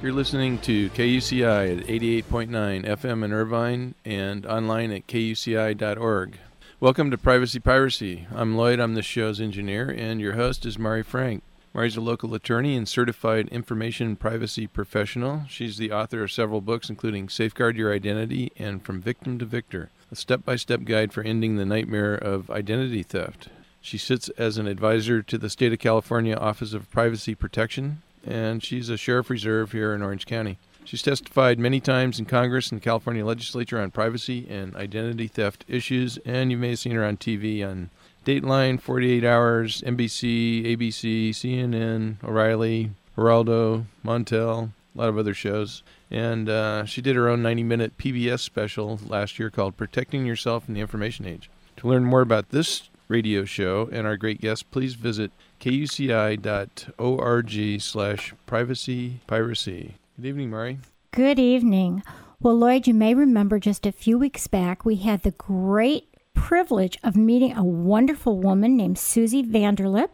[0.00, 6.38] You're listening to KUCI at 88.9 FM in Irvine and online at kuci.org.
[6.78, 8.28] Welcome to Privacy Piracy.
[8.32, 11.42] I'm Lloyd, I'm the show's engineer, and your host is Mari Frank.
[11.74, 15.42] Mari's a local attorney and certified information privacy professional.
[15.48, 19.90] She's the author of several books, including Safeguard Your Identity and From Victim to Victor,
[20.12, 23.48] a step by step guide for ending the nightmare of identity theft.
[23.80, 28.62] She sits as an advisor to the State of California Office of Privacy Protection and
[28.62, 30.58] she's a sheriff reserve here in Orange County.
[30.84, 36.16] She's testified many times in Congress and California legislature on privacy and identity theft issues,
[36.24, 37.90] and you may have seen her on TV on
[38.24, 45.82] Dateline, 48 Hours, NBC, ABC, CNN, O'Reilly, Geraldo, Montel, a lot of other shows.
[46.10, 50.68] And uh, she did her own 90 minute PBS special last year called Protecting Yourself
[50.68, 51.50] in the Information Age.
[51.78, 56.40] To learn more about this radio show and our great guests, please visit kuci.org
[57.80, 59.94] slash privacy piracy.
[60.16, 60.78] Good evening, Mari.
[61.10, 62.02] Good evening.
[62.40, 66.98] Well, Lloyd, you may remember just a few weeks back we had the great privilege
[67.02, 70.10] of meeting a wonderful woman named Susie Vanderlip.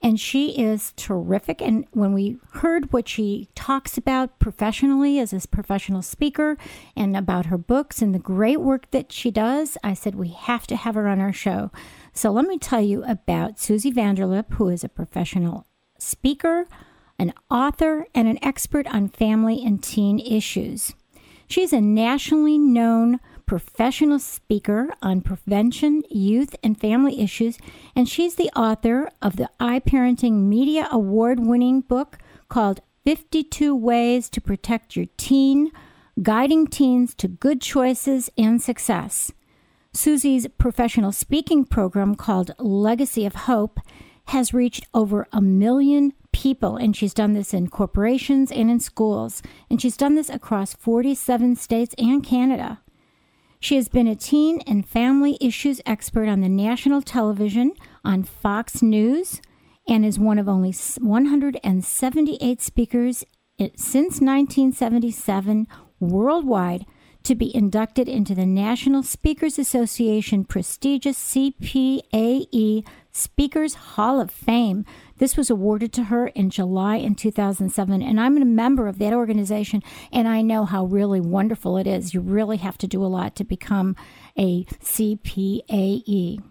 [0.00, 1.60] And she is terrific.
[1.60, 6.56] And when we heard what she talks about professionally as a professional speaker
[6.94, 10.68] and about her books and the great work that she does, I said, we have
[10.68, 11.72] to have her on our show.
[12.18, 15.68] So let me tell you about Susie Vanderlip, who is a professional
[16.00, 16.66] speaker,
[17.16, 20.94] an author, and an expert on family and teen issues.
[21.46, 27.56] She's a nationally known professional speaker on prevention, youth, and family issues,
[27.94, 32.18] and she's the author of the iParenting Media Award winning book
[32.48, 35.70] called 52 Ways to Protect Your Teen
[36.20, 39.30] Guiding Teens to Good Choices and Success.
[39.98, 43.80] Susie's professional speaking program called Legacy of Hope
[44.26, 49.42] has reached over a million people, and she's done this in corporations and in schools,
[49.68, 52.80] and she's done this across 47 states and Canada.
[53.58, 57.72] She has been a teen and family issues expert on the national television
[58.04, 59.42] on Fox News
[59.88, 63.24] and is one of only 178 speakers
[63.74, 65.66] since 1977
[65.98, 66.86] worldwide
[67.28, 74.86] to be inducted into the National Speakers Association prestigious CPAE Speakers Hall of Fame.
[75.18, 79.12] This was awarded to her in July in 2007, and I'm a member of that
[79.12, 82.14] organization, and I know how really wonderful it is.
[82.14, 83.94] You really have to do a lot to become
[84.38, 86.42] a CPAE.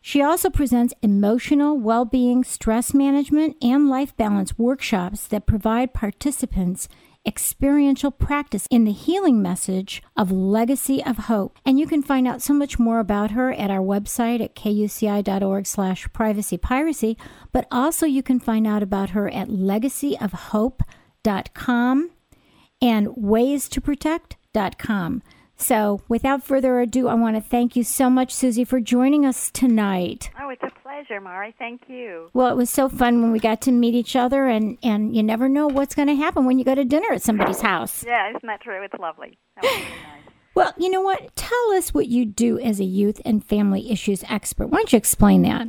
[0.00, 6.88] She also presents emotional well being, stress management, and life balance workshops that provide participants
[7.26, 11.58] experiential practice in the healing message of Legacy of Hope.
[11.64, 15.66] And you can find out so much more about her at our website at kuci.org
[15.66, 17.18] slash privacy piracy,
[17.52, 22.10] but also you can find out about her at legacyofhope.com
[22.80, 25.22] and waystoprotect.com.
[25.62, 29.48] So, without further ado, I want to thank you so much, Susie, for joining us
[29.48, 30.28] tonight.
[30.40, 31.54] Oh, it's a pleasure, Mari.
[31.56, 32.30] Thank you.
[32.34, 35.22] Well, it was so fun when we got to meet each other, and, and you
[35.22, 38.02] never know what's going to happen when you go to dinner at somebody's house.
[38.04, 38.82] Yeah, isn't that true?
[38.82, 39.38] It's lovely.
[39.54, 39.98] That was really nice.
[40.54, 41.34] Well, you know what?
[41.34, 44.66] Tell us what you do as a youth and family issues expert.
[44.66, 45.66] Why don't you explain that?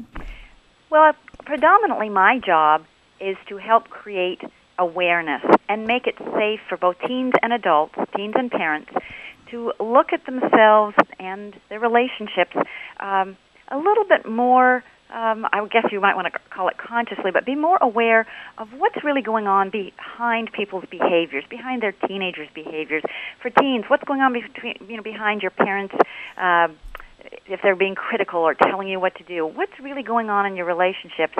[0.90, 1.14] Well,
[1.46, 2.84] predominantly my job
[3.22, 4.42] is to help create
[4.78, 8.92] awareness and make it safe for both teens and adults, teens and parents,
[9.53, 12.56] to look at themselves and their relationships
[13.00, 13.38] um,
[13.69, 14.84] a little bit more.
[15.14, 18.25] Um, I guess you might want to call it consciously, but be more aware
[18.58, 23.04] of what's really going on behind people's behaviors, behind their teenagers' behaviors.
[23.39, 25.94] For teens, what's going on between, you know, behind your parents'
[26.36, 26.69] uh,
[27.45, 29.45] if they're being critical or telling you what to do.
[29.45, 31.38] What's really going on in your relationships?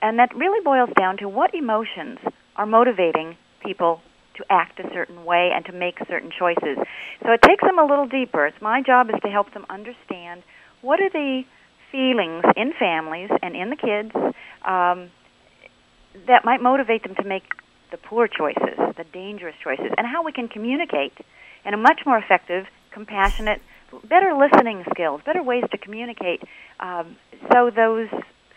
[0.00, 2.18] And that really boils down to what emotions
[2.56, 4.00] are motivating people
[4.36, 6.78] to act a certain way and to make certain choices.
[7.22, 8.46] So it takes them a little deeper.
[8.46, 10.42] It's my job is to help them understand
[10.82, 11.42] what are the
[11.90, 14.14] feelings in families and in the kids
[14.64, 15.10] um,
[16.26, 17.44] that might motivate them to make
[17.90, 21.12] the poor choices, the dangerous choices, and how we can communicate
[21.64, 23.60] in a much more effective, compassionate,
[24.04, 26.42] better listening skills, better ways to communicate,
[26.80, 27.16] um,
[27.52, 28.08] so those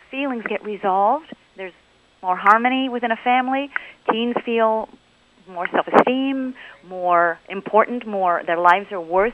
[0.09, 1.31] feelings get resolved.
[1.55, 1.73] There's
[2.21, 3.69] more harmony within a family.
[4.11, 4.89] Teens feel
[5.49, 6.55] more self-esteem,
[6.87, 9.33] more important, more their lives are worth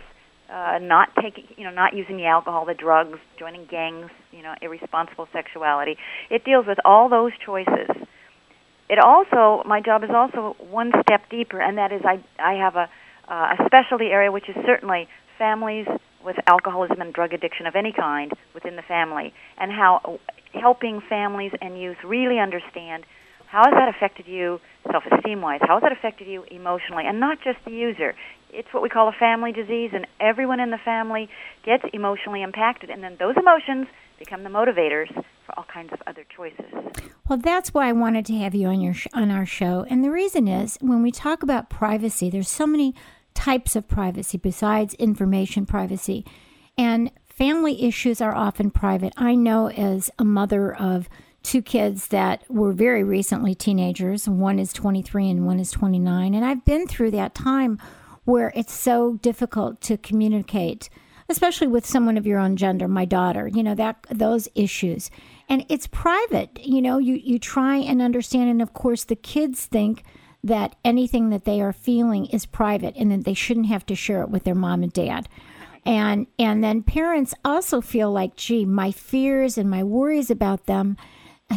[0.51, 4.53] uh, not taking, you know, not using the alcohol, the drugs, joining gangs, you know,
[4.61, 5.97] irresponsible sexuality.
[6.29, 7.89] It deals with all those choices.
[8.87, 12.75] It also, my job is also one step deeper, and that is I I have
[12.75, 12.87] a
[13.27, 15.07] uh, a specialty area which is certainly
[15.39, 15.87] families
[16.23, 20.19] with alcoholism and drug addiction of any kind within the family, and how
[20.53, 23.05] helping families and youth really understand
[23.55, 24.59] how has that affected you
[24.91, 25.61] self-esteem wise?
[25.61, 27.05] How has that affected you emotionally?
[27.07, 28.13] And not just the user.
[28.51, 31.29] It's what we call a family disease, and everyone in the family
[31.63, 33.87] gets emotionally impacted, and then those emotions
[34.19, 35.07] become the motivators
[35.45, 36.65] for all kinds of other choices.
[37.29, 40.03] Well, that's why I wanted to have you on your sh- on our show, and
[40.03, 42.93] the reason is when we talk about privacy, there's so many
[43.33, 46.25] types of privacy besides information privacy,
[46.77, 49.13] and family issues are often private.
[49.15, 51.07] I know as a mother of
[51.45, 54.27] two kids that were very recently teenagers.
[54.27, 56.33] One is 23 and one is 29.
[56.33, 57.79] And I've been through that time
[58.25, 60.89] where it's so difficult to communicate,
[61.29, 65.11] especially with someone of your own gender, my daughter, you know, that those issues.
[65.47, 68.49] And it's private, you know, you, you try and understand.
[68.49, 70.03] And of course, the kids think
[70.43, 74.21] that anything that they are feeling is private and that they shouldn't have to share
[74.21, 75.29] it with their mom and dad
[75.85, 80.97] and and then parents also feel like gee my fears and my worries about them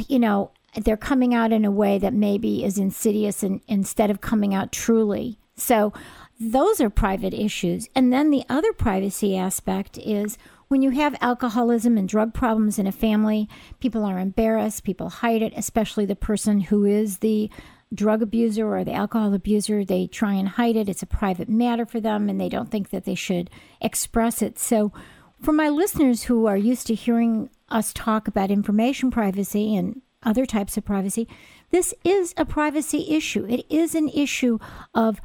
[0.08, 4.20] you know, they're coming out in a way that maybe is insidious and, instead of
[4.20, 5.38] coming out truly.
[5.56, 5.92] So
[6.38, 7.88] those are private issues.
[7.94, 10.38] And then the other privacy aspect is
[10.68, 13.48] when you have alcoholism and drug problems in a family,
[13.80, 17.50] people are embarrassed, people hide it, especially the person who is the
[17.92, 19.84] drug abuser or the alcohol abuser.
[19.84, 20.88] They try and hide it.
[20.88, 23.50] It's a private matter for them and they don't think that they should
[23.80, 24.58] express it.
[24.58, 24.92] So,
[25.40, 30.46] for my listeners who are used to hearing us talk about information privacy and other
[30.46, 31.28] types of privacy,
[31.70, 33.46] this is a privacy issue.
[33.46, 34.58] It is an issue
[34.94, 35.20] of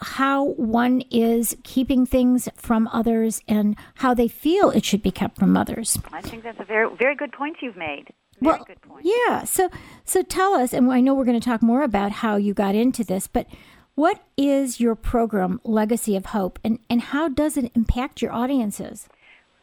[0.00, 5.38] how one is keeping things from others and how they feel it should be kept
[5.38, 5.98] from others.
[6.12, 8.12] I think that's a very very good point you've made.
[8.40, 9.04] Very well, good point.
[9.04, 9.42] Yeah.
[9.42, 9.68] So
[10.04, 12.76] so tell us, and I know we're going to talk more about how you got
[12.76, 13.48] into this, but
[13.96, 19.08] what is your program, Legacy of Hope, and, and how does it impact your audiences?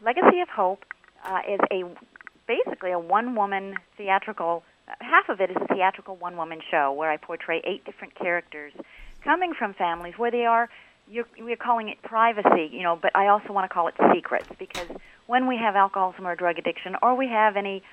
[0.03, 0.83] Legacy of Hope
[1.23, 1.85] uh, is a
[2.47, 4.63] basically a one woman theatrical
[5.01, 8.71] half of it is a theatrical one woman show where I portray eight different characters
[9.24, 10.69] coming from families where they are
[11.39, 14.88] we're calling it privacy, you know, but I also want to call it secrets because
[15.27, 17.83] when we have alcoholism or drug addiction, or we have any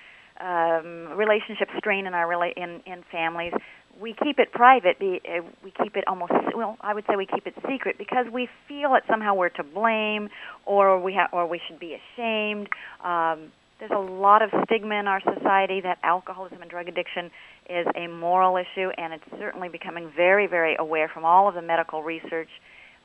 [0.41, 3.53] um, relationship strain in our rela- in in families,
[4.01, 4.97] we keep it private.
[5.01, 6.77] Uh, we keep it almost well.
[6.81, 10.31] I would say we keep it secret because we feel that somehow we're to blame,
[10.65, 12.69] or we have, or we should be ashamed.
[13.05, 13.53] Um,
[13.83, 17.33] there's a lot of stigma in our society that alcoholism and drug addiction
[17.69, 21.63] is a moral issue, and it's certainly becoming very, very aware from all of the
[21.63, 22.49] medical research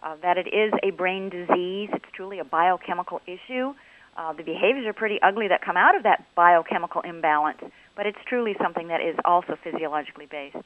[0.03, 1.89] uh, that it is a brain disease.
[1.93, 3.73] It's truly a biochemical issue.
[4.15, 7.57] Uh, the behaviors are pretty ugly that come out of that biochemical imbalance,
[7.95, 10.57] but it's truly something that is also physiologically based.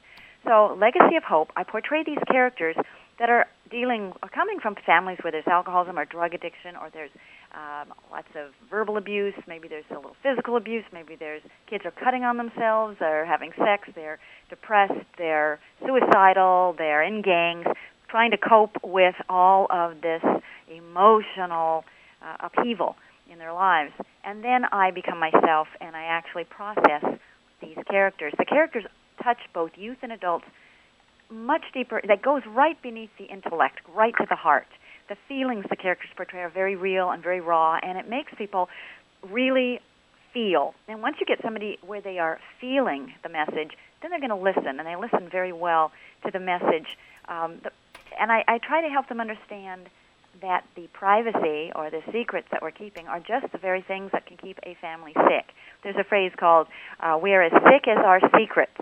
[0.44, 2.76] So, Legacy of Hope, I portray these characters
[3.18, 7.10] that are dealing, are coming from families where there's alcoholism or drug addiction, or there's
[7.54, 9.34] um, lots of verbal abuse.
[9.46, 10.84] Maybe there's a little physical abuse.
[10.92, 12.96] Maybe there's kids are cutting on themselves.
[12.98, 13.88] They're having sex.
[13.94, 14.18] They're
[14.48, 15.06] depressed.
[15.18, 16.74] They're suicidal.
[16.78, 17.66] They're in gangs,
[18.08, 20.22] trying to cope with all of this
[20.74, 21.84] emotional
[22.22, 22.96] uh, upheaval
[23.30, 23.92] in their lives.
[24.24, 27.04] And then I become myself, and I actually process
[27.60, 28.32] these characters.
[28.38, 28.84] The characters
[29.22, 30.44] touch both youth and adults
[31.30, 32.00] much deeper.
[32.06, 34.66] That goes right beneath the intellect, right to the heart
[35.12, 38.70] the feelings the characters portray are very real and very raw, and it makes people
[39.28, 39.78] really
[40.32, 40.74] feel.
[40.88, 44.36] And once you get somebody where they are feeling the message, then they're going to
[44.36, 45.92] listen, and they listen very well
[46.24, 46.96] to the message.
[47.28, 47.70] Um, the,
[48.18, 49.90] and I, I try to help them understand
[50.40, 54.24] that the privacy or the secrets that we're keeping are just the very things that
[54.24, 55.52] can keep a family sick.
[55.82, 56.68] There's a phrase called,
[57.00, 58.80] uh, we are as sick as our secrets.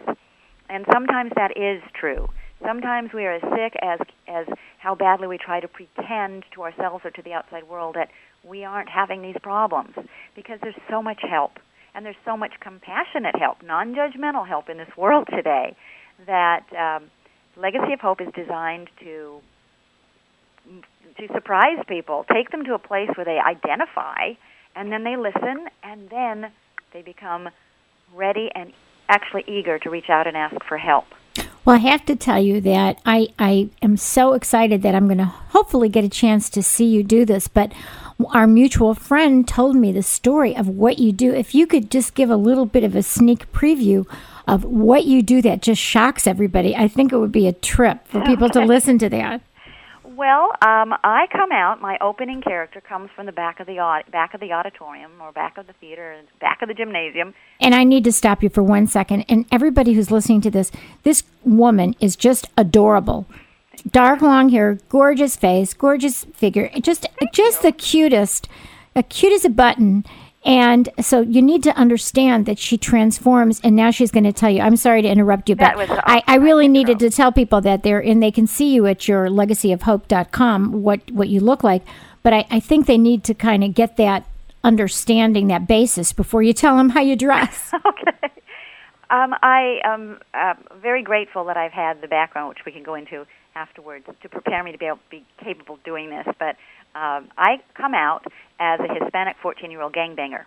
[0.68, 2.28] And sometimes that is true.
[2.62, 3.98] Sometimes we are as sick as
[4.28, 4.46] as
[4.78, 8.08] how badly we try to pretend to ourselves or to the outside world that
[8.44, 9.94] we aren't having these problems
[10.34, 11.52] because there's so much help
[11.94, 15.76] and there's so much compassionate help, non-judgmental help in this world today
[16.26, 17.10] that um,
[17.56, 19.40] Legacy of Hope is designed to
[21.18, 24.32] to surprise people, take them to a place where they identify,
[24.76, 26.52] and then they listen, and then
[26.92, 27.48] they become
[28.14, 28.72] ready and
[29.08, 31.06] actually eager to reach out and ask for help.
[31.64, 35.18] Well, I have to tell you that I, I am so excited that I'm going
[35.18, 37.48] to hopefully get a chance to see you do this.
[37.48, 37.72] But
[38.32, 41.34] our mutual friend told me the story of what you do.
[41.34, 44.06] If you could just give a little bit of a sneak preview
[44.48, 46.74] of what you do that just shocks everybody.
[46.74, 49.42] I think it would be a trip for people to listen to that.
[50.20, 51.80] Well, um, I come out.
[51.80, 55.32] My opening character comes from the back of the aud- back of the auditorium or
[55.32, 57.32] back of the theater, back of the gymnasium.
[57.58, 59.24] And I need to stop you for one second.
[59.30, 60.70] And everybody who's listening to this,
[61.04, 63.26] this woman is just adorable.
[63.90, 68.46] Dark long hair, gorgeous face, gorgeous figure, just just the cutest,
[68.94, 70.04] a cute as a button.
[70.44, 74.48] And so you need to understand that she transforms, and now she's going to tell
[74.48, 74.62] you.
[74.62, 78.00] I'm sorry to interrupt you, but I, I really needed to tell people that they're,
[78.00, 81.82] and they can see you at your legacyofhope.com what what you look like.
[82.22, 84.24] But I, I think they need to kind of get that
[84.64, 87.72] understanding, that basis, before you tell them how you dress.
[87.86, 88.32] okay.
[89.10, 92.94] Um, I am uh, very grateful that I've had the background, which we can go
[92.94, 96.26] into afterwards, to prepare me to be able to be capable of doing this.
[96.38, 96.56] But
[96.94, 98.24] um, I come out
[98.58, 100.44] as a Hispanic 14-year-old gangbanger,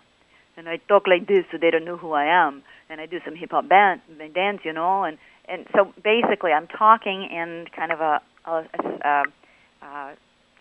[0.56, 3.20] and I talk like this so they don't know who I am, and I do
[3.24, 4.02] some hip hop band
[4.34, 8.64] dance, you know, and and so basically I'm talking in kind of a, a,
[9.04, 9.22] a,
[9.82, 10.14] uh,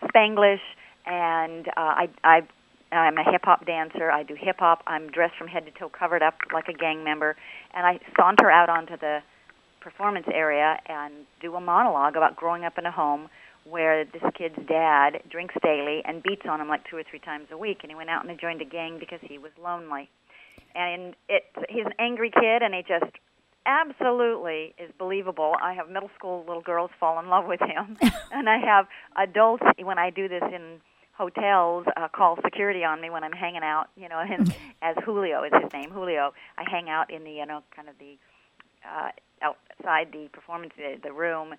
[0.04, 0.60] Spanglish,
[1.06, 2.42] and uh, I I
[2.92, 4.12] I'm a hip hop dancer.
[4.12, 4.84] I do hip hop.
[4.88, 7.36] I'm dressed from head to toe, covered up like a gang member,
[7.74, 9.22] and I saunter out onto the
[9.82, 13.30] performance area and do a monologue about growing up in a home
[13.70, 17.48] where this kid's dad drinks daily and beats on him like two or three times
[17.52, 20.10] a week, and he went out and he joined a gang because he was lonely.
[20.76, 23.12] And it he's an angry kid, and he just
[23.66, 25.54] absolutely is believable.
[25.62, 27.98] I have middle school little girls fall in love with him,
[28.32, 30.82] and I have adults when I do this in
[31.16, 33.88] hotels uh, call security on me when I'm hanging out.
[33.96, 36.34] You know, and as Julio is his name, Julio.
[36.58, 38.18] I hang out in the you know kind of the
[38.84, 39.10] uh,
[39.42, 41.54] outside the performance the, the room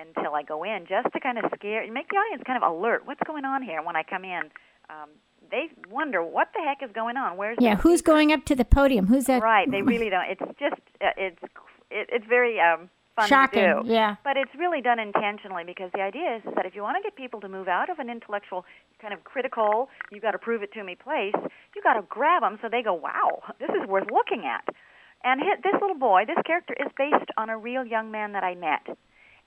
[0.00, 3.02] until I go in, just to kind of scare, make the audience kind of alert.
[3.04, 3.82] What's going on here?
[3.82, 4.50] When I come in,
[4.88, 5.10] um,
[5.50, 7.36] they wonder what the heck is going on.
[7.36, 8.12] Where's Yeah, who's speaker?
[8.12, 9.06] going up to the podium?
[9.06, 9.42] Who's that?
[9.42, 10.26] Right, they really don't.
[10.28, 11.42] It's just uh, it's
[11.90, 13.62] it, it's very um, fun Shocking.
[13.62, 13.92] to do.
[13.92, 14.16] Yeah.
[14.24, 17.02] But it's really done intentionally because the idea is, is that if you want to
[17.02, 18.64] get people to move out of an intellectual
[19.00, 21.34] kind of critical, you've got to prove it to me place,
[21.74, 24.64] you got to grab them so they go, wow, this is worth looking at.
[25.22, 28.44] And hit, this little boy, this character is based on a real young man that
[28.44, 28.96] I met.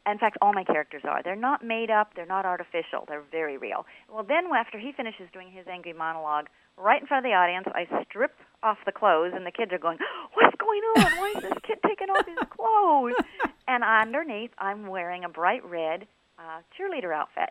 [0.10, 1.24] In fact, all my characters are.
[1.24, 2.14] They're not made up.
[2.16, 3.06] They're not artificial.
[3.08, 3.86] They're very real.
[4.12, 7.68] Well, then after he finishes doing his angry monologue, right in front of the audience,
[7.74, 10.00] I strip off the clothes, and the kids are going,
[10.34, 11.06] "What's going on?
[11.18, 13.16] Why is this kid taking off his clothes?"
[13.68, 16.06] And underneath, I'm wearing a bright red
[16.38, 17.50] uh, cheerleader outfit.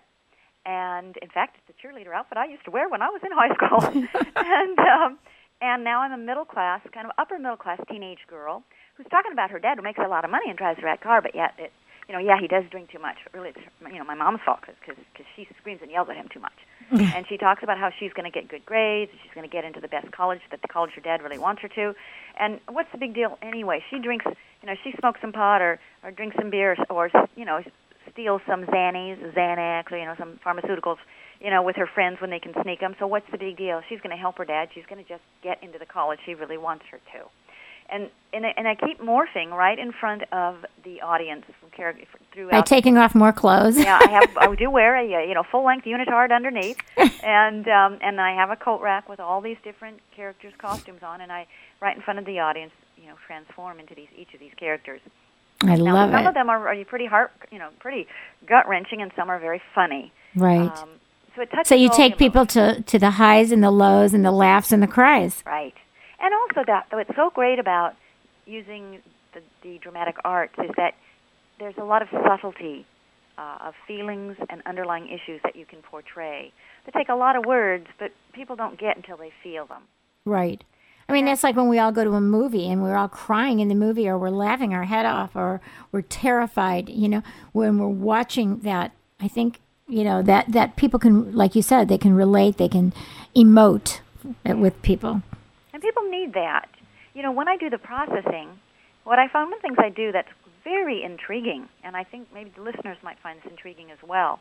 [0.65, 3.33] And in fact, it's the cheerleader outfit I used to wear when I was in
[3.33, 3.83] high school.
[4.37, 5.19] and um,
[5.61, 8.63] and now I'm a middle class, kind of upper middle class teenage girl
[8.97, 11.01] who's talking about her dad who makes a lot of money and drives a red
[11.01, 11.73] car, but yet it,
[12.13, 13.17] you know, yeah, he does drink too much.
[13.25, 13.59] But really, it's
[13.91, 16.53] you know my mom's fault because because she screams and yells at him too much.
[16.91, 19.65] and she talks about how she's going to get good grades, she's going to get
[19.65, 21.95] into the best college that the college her dad really wants her to.
[22.39, 23.83] And what's the big deal anyway?
[23.89, 27.47] She drinks, you know, she smokes some pot or or drinks some beer or you
[27.47, 27.63] know
[28.13, 30.99] steals some Xannies, Xanax, or you know some pharmaceuticals,
[31.41, 32.95] you know, with her friends when they can sneak them.
[32.99, 33.81] So what's the big deal?
[33.89, 34.69] She's going to help her dad.
[34.75, 37.25] She's going to just get into the college she really wants her to.
[37.89, 42.05] And and I, and I keep morphing right in front of the audience from character
[42.33, 42.51] throughout.
[42.51, 43.77] By taking off more clothes.
[43.79, 44.37] yeah, I have.
[44.39, 46.79] I do wear a you know full length unitard underneath,
[47.23, 51.21] and um, and I have a coat rack with all these different characters' costumes on,
[51.21, 51.47] and I
[51.81, 55.01] right in front of the audience, you know, transform into these each of these characters.
[55.63, 56.19] I Now, love some it.
[56.19, 58.07] Some of them are, are pretty heart, you know, pretty
[58.47, 60.13] gut wrenching, and some are very funny.
[60.35, 60.71] right.
[60.79, 60.89] Um,
[61.37, 64.23] so it touches so you take people to, to the highs and the lows and
[64.25, 65.43] the laughs and the cries.
[65.47, 65.73] right,
[66.23, 67.95] and also that what's so great about
[68.47, 69.01] using
[69.35, 70.95] the, the dramatic arts is that
[71.59, 72.87] there's a lot of subtlety
[73.39, 76.53] uh, of feelings and underlying issues that you can portray.
[76.87, 79.83] They take a lot of words, but people don't get until they feel them.
[80.25, 80.63] Right.
[81.09, 83.61] I mean, that's like when we all go to a movie and we're all crying
[83.61, 85.61] in the movie or we're laughing our head off or
[85.91, 90.99] we're terrified, you know, when we're watching that, I think, you know, that, that people
[90.99, 92.93] can, like you said, they can relate, they can
[93.37, 94.01] emote
[94.45, 95.23] with people.
[95.83, 96.69] People need that.
[97.13, 98.49] You know, when I do the processing,
[99.05, 100.31] what I found one of the things I do that's
[100.63, 104.39] very intriguing, and I think maybe the listeners might find this intriguing as well.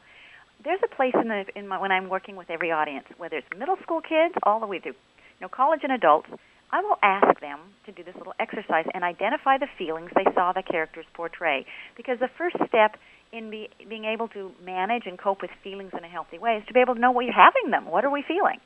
[0.63, 3.47] There's a place in the in my when I'm working with every audience, whether it's
[3.57, 6.29] middle school kids all the way through, you know, college and adults.
[6.71, 10.53] I will ask them to do this little exercise and identify the feelings they saw
[10.53, 11.65] the characters portray,
[11.97, 12.95] because the first step
[13.33, 16.63] in be, being able to manage and cope with feelings in a healthy way is
[16.67, 17.89] to be able to know what you're having them.
[17.89, 18.59] What are we feeling?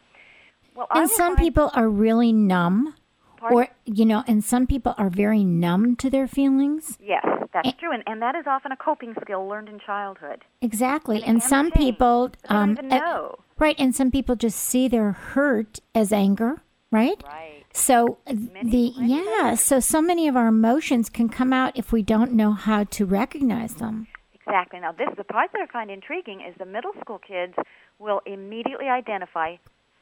[0.75, 2.96] Well, And some people are really numb,
[3.38, 3.58] Pardon?
[3.58, 6.98] or, you know, and some people are very numb to their feelings.
[7.01, 10.44] Yes, that's true, and, and that is often a coping skill learned in childhood.
[10.62, 11.17] Exactly.
[11.17, 13.36] it And some change, people, um, even uh, know.
[13.58, 17.22] right, and some people just see their hurt as anger, right?
[17.25, 17.63] Right.
[17.74, 21.91] So Many- the many yeah, so so many of our emotions can come out if
[21.91, 24.08] we don't know how to recognize them.
[24.34, 24.79] Exactly.
[24.79, 27.53] Now, this the part that I find intriguing is the middle school kids
[28.00, 29.55] will immediately identify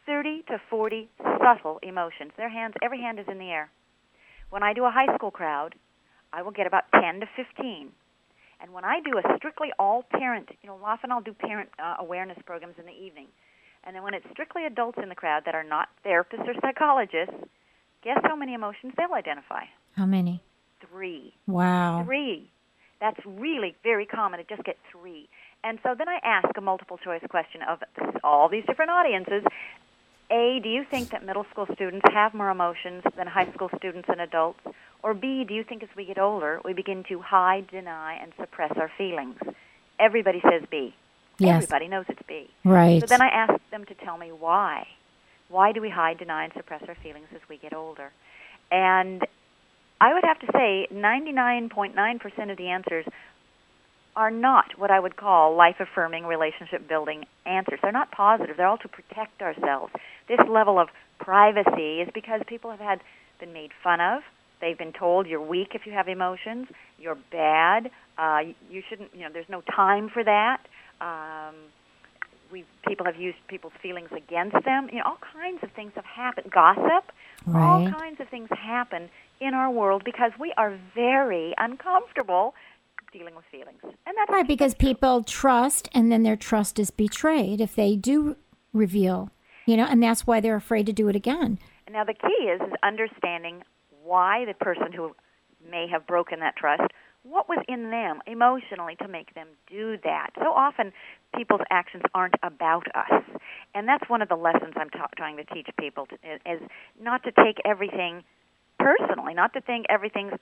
[0.05, 2.31] 30 to 40 subtle emotions.
[2.37, 3.69] Their hands, every hand is in the air.
[4.49, 5.75] When I do a high school crowd,
[6.31, 7.89] I will get about 10 to 15.
[8.61, 11.95] And when I do a strictly all parent, you know, often I'll do parent uh,
[11.99, 13.27] awareness programs in the evening.
[13.83, 17.35] And then when it's strictly adults in the crowd that are not therapists or psychologists,
[18.03, 19.63] guess how many emotions they'll identify?
[19.95, 20.41] How many?
[20.89, 22.03] Three Wow.
[22.05, 22.49] three.
[22.99, 25.27] That's really very common to just get three.
[25.63, 27.79] And so then I ask a multiple choice question of
[28.23, 29.43] all these different audiences.
[30.33, 34.09] A, do you think that middle school students have more emotions than high school students
[34.09, 34.59] and adults?
[35.03, 38.33] Or B, do you think as we get older, we begin to hide, deny, and
[38.39, 39.37] suppress our feelings?
[39.99, 40.95] Everybody says B.
[41.37, 41.63] Yes.
[41.63, 42.49] Everybody knows it's B.
[42.63, 42.99] Right.
[42.99, 44.87] So then I ask them to tell me why.
[45.49, 48.11] Why do we hide, deny, and suppress our feelings as we get older?
[48.71, 49.21] And
[50.01, 53.05] I would have to say 99.9% of the answers
[54.15, 57.79] are not what I would call life affirming, relationship building answers.
[57.81, 58.57] They're not positive.
[58.57, 59.93] They're all to protect ourselves.
[60.27, 60.89] This level of
[61.19, 62.99] privacy is because people have had
[63.39, 64.21] been made fun of.
[64.61, 66.67] They've been told you're weak if you have emotions.
[66.97, 67.91] You're bad.
[68.17, 68.39] Uh,
[68.69, 69.13] you shouldn't.
[69.13, 70.61] You know, there's no time for that.
[71.01, 71.55] Um,
[72.51, 74.87] we people have used people's feelings against them.
[74.91, 76.51] You know, all kinds of things have happened.
[76.51, 77.11] Gossip.
[77.53, 79.09] All kinds of things happen
[79.41, 82.53] in our world because we are very uncomfortable
[83.13, 87.61] dealing with feelings, and that's Right, because people trust and then their trust is betrayed
[87.61, 88.35] if they do
[88.73, 89.29] reveal,
[89.65, 91.59] you know, and that's why they're afraid to do it again.
[91.85, 93.63] And now the key is, is understanding
[94.03, 95.15] why the person who
[95.69, 96.91] may have broken that trust,
[97.23, 100.31] what was in them emotionally to make them do that.
[100.37, 100.91] So often
[101.35, 103.23] people's actions aren't about us.
[103.73, 106.15] And that's one of the lessons I'm ta- trying to teach people to,
[106.51, 106.61] is
[107.01, 108.23] not to take everything
[108.77, 110.33] personally, not to think everything's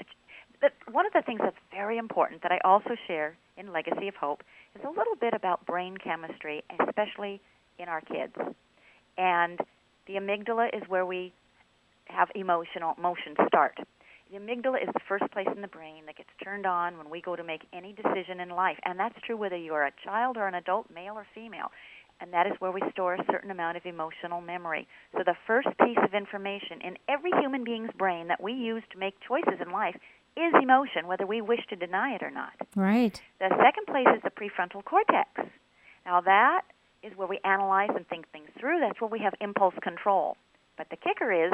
[0.61, 4.15] but one of the things that's very important that I also share in Legacy of
[4.15, 4.43] Hope
[4.75, 7.41] is a little bit about brain chemistry, especially
[7.79, 8.33] in our kids.
[9.17, 9.59] And
[10.07, 11.33] the amygdala is where we
[12.05, 13.77] have emotional emotions start.
[14.31, 17.21] The amygdala is the first place in the brain that gets turned on when we
[17.21, 20.37] go to make any decision in life, and that's true whether you are a child
[20.37, 21.71] or an adult, male or female.
[22.21, 24.87] And that is where we store a certain amount of emotional memory.
[25.13, 28.99] So the first piece of information in every human being's brain that we use to
[28.99, 29.95] make choices in life
[30.37, 32.53] is emotion, whether we wish to deny it or not.
[32.75, 33.21] Right.
[33.39, 35.29] The second place is the prefrontal cortex.
[36.05, 36.61] Now, that
[37.03, 38.79] is where we analyze and think things through.
[38.79, 40.37] That's where we have impulse control.
[40.77, 41.51] But the kicker is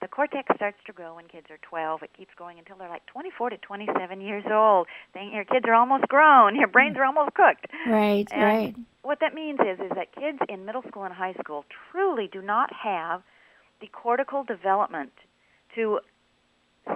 [0.00, 2.02] the cortex starts to grow when kids are 12.
[2.04, 4.86] It keeps going until they're like 24 to 27 years old.
[5.14, 6.54] Then your kids are almost grown.
[6.54, 7.66] Your brains are almost cooked.
[7.86, 8.76] Right, And right.
[9.02, 12.42] What that means is is that kids in middle school and high school truly do
[12.42, 13.22] not have
[13.80, 15.12] the cortical development
[15.74, 16.00] to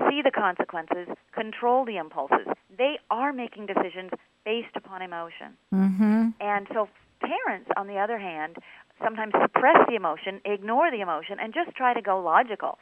[0.09, 2.46] see the consequences, control the impulses.
[2.76, 4.11] They are making decisions
[4.44, 5.57] based upon emotion.
[5.72, 6.35] Mhm.
[6.40, 6.88] And so
[7.20, 8.57] parents on the other hand
[9.02, 12.78] sometimes suppress the emotion, ignore the emotion and just try to go logical.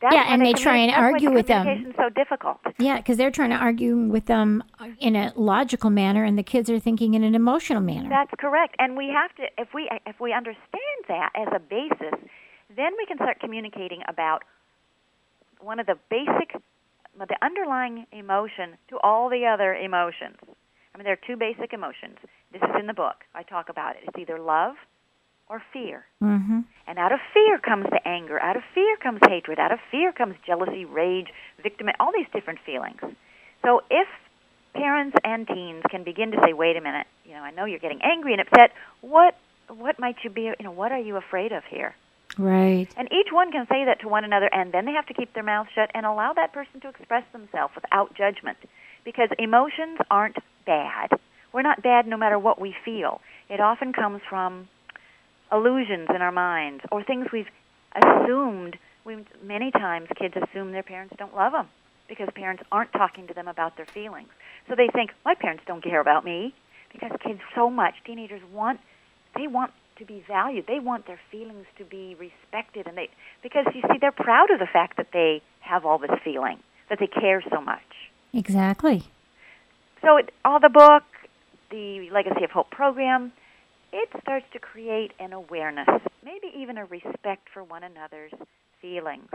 [0.00, 1.92] That's Yeah, and they try and argue with them.
[1.96, 2.58] so difficult.
[2.78, 4.62] Yeah, because they're trying to argue with them
[4.98, 8.08] in a logical manner, and the kids are thinking in an emotional manner.
[8.08, 8.76] That's correct.
[8.78, 12.14] And we have to if we if we understand that as a basis,
[12.74, 14.44] then we can start communicating about
[15.64, 16.60] one of the basic
[17.16, 20.36] the underlying emotion to all the other emotions.
[20.94, 22.18] I mean there are two basic emotions.
[22.52, 23.24] This is in the book.
[23.34, 24.02] I talk about it.
[24.06, 24.74] It's either love
[25.48, 26.04] or fear.
[26.22, 26.60] mm-hmm.
[26.86, 28.40] And out of fear comes the anger.
[28.40, 29.58] Out of fear comes hatred.
[29.58, 31.28] Out of fear comes jealousy, rage,
[31.62, 33.00] victim, all these different feelings.
[33.62, 34.08] So if
[34.74, 37.78] parents and teens can begin to say, "Wait a minute, you know, I know you're
[37.78, 38.72] getting angry and upset.
[39.00, 39.36] What
[39.68, 41.94] what might you be, you know, what are you afraid of here?"
[42.38, 42.88] Right.
[42.96, 45.34] And each one can say that to one another and then they have to keep
[45.34, 48.58] their mouth shut and allow that person to express themselves without judgment.
[49.04, 51.10] Because emotions aren't bad.
[51.52, 53.20] We're not bad no matter what we feel.
[53.48, 54.68] It often comes from
[55.52, 57.50] illusions in our minds or things we've
[57.94, 58.76] assumed.
[59.04, 61.68] We, many times kids assume their parents don't love them
[62.08, 64.28] because parents aren't talking to them about their feelings.
[64.68, 66.54] So they think, my parents don't care about me
[66.92, 68.80] because kids so much, teenagers want,
[69.36, 70.66] they want to be valued.
[70.66, 73.10] They want their feelings to be respected and they,
[73.42, 76.58] because you see, they're proud of the fact that they have all this feeling,
[76.90, 77.80] that they care so much.
[78.32, 79.04] Exactly.
[80.02, 81.04] So it, all the book,
[81.70, 83.32] the Legacy of Hope program,
[83.92, 85.88] it starts to create an awareness,
[86.24, 88.32] maybe even a respect for one another's
[88.82, 89.28] feelings.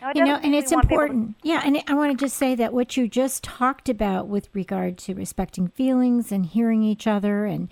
[0.00, 1.34] Now, You know, and it's people to- important.
[1.42, 4.96] Yeah, and I want to just say that what you just talked about with regard
[4.98, 7.68] to respecting feelings and hearing each other and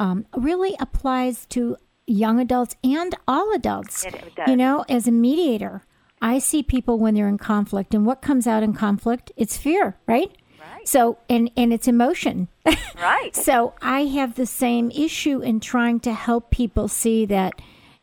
[0.00, 1.76] um, really applies to
[2.08, 4.04] young adults and all adults.
[4.04, 4.48] It- it.
[4.48, 5.82] You know, as a mediator,
[6.20, 9.30] I see people when they're in conflict, and what comes out in conflict?
[9.36, 10.32] It's fear, right?
[10.60, 10.88] Right.
[10.88, 12.48] So, and and it's emotion.
[13.00, 13.34] Right.
[13.34, 17.54] so I have the same issue in trying to help people see that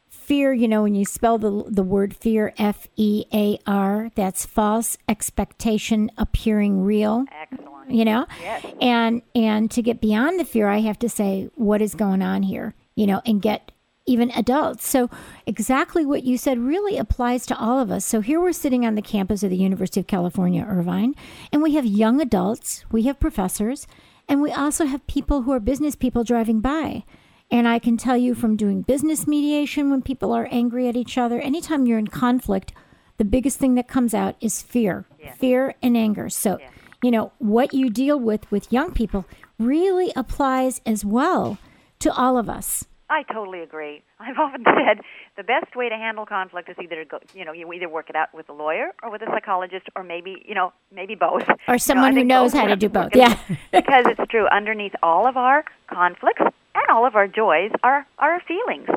[0.10, 0.51] fear.
[0.53, 4.97] You know, when you spell the the word fear, F E A R, that's false
[5.07, 7.76] expectation appearing real Excellent.
[7.89, 8.26] You know?
[8.41, 8.65] Yes.
[8.82, 12.43] and and to get beyond the fear i have to say what is going on
[12.43, 13.71] here you know and get
[14.10, 14.88] even adults.
[14.88, 15.10] So
[15.45, 18.06] exactly what you said really applies to all of us.
[18.06, 21.13] So here we're sitting on the campus of the university of california irvine
[21.52, 23.86] and we have young adults we have professors
[24.30, 27.04] and we also have people who are business people driving by.
[27.52, 31.17] And i can tell you from doing business mediation when people are angry at each
[31.17, 32.73] other anytime you're in conflict
[33.17, 35.06] the biggest thing that comes out is fear.
[35.34, 36.30] Fear and anger.
[36.30, 36.60] So
[37.03, 39.25] you know what you deal with with young people
[39.60, 41.57] really applies as well
[41.99, 44.03] to all of us I totally agree.
[44.19, 44.99] I've often said
[45.38, 48.15] the best way to handle conflict is either go, you know, you either work it
[48.15, 51.43] out with a lawyer or with a psychologist, or maybe, you know, maybe both.
[51.67, 53.38] Or someone who knows how to do both, yeah.
[53.71, 54.47] because it's true.
[54.47, 58.88] Underneath all of our conflicts and all of our joys are are feelings.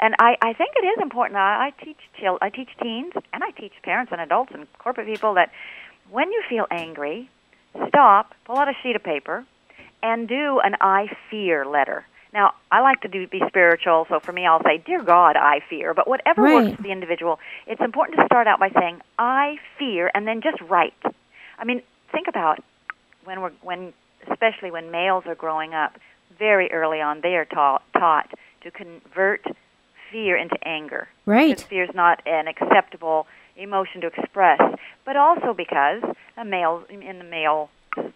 [0.00, 1.38] And I, I think it is important.
[1.38, 1.98] I, I teach
[2.40, 5.50] I teach teens and I teach parents and adults and corporate people that
[6.10, 7.28] when you feel angry,
[7.88, 9.44] stop, pull out a sheet of paper,
[10.02, 12.04] and do an I fear letter.
[12.32, 15.60] Now, I like to do be spiritual, so for me, I'll say, "Dear God, I
[15.60, 16.64] fear." But whatever Right.
[16.64, 20.40] works for the individual, it's important to start out by saying, "I fear," and then
[20.42, 20.94] just write.
[21.58, 22.58] I mean, think about
[23.24, 23.94] when we're when,
[24.30, 25.98] especially when males are growing up,
[26.38, 29.44] very early on, they are taught taught to convert
[30.10, 31.08] fear into anger.
[31.26, 31.48] Right.
[31.50, 33.26] Because fear is not an acceptable
[33.58, 34.60] emotion to express,
[35.04, 36.02] but also because
[36.36, 37.70] a male in the male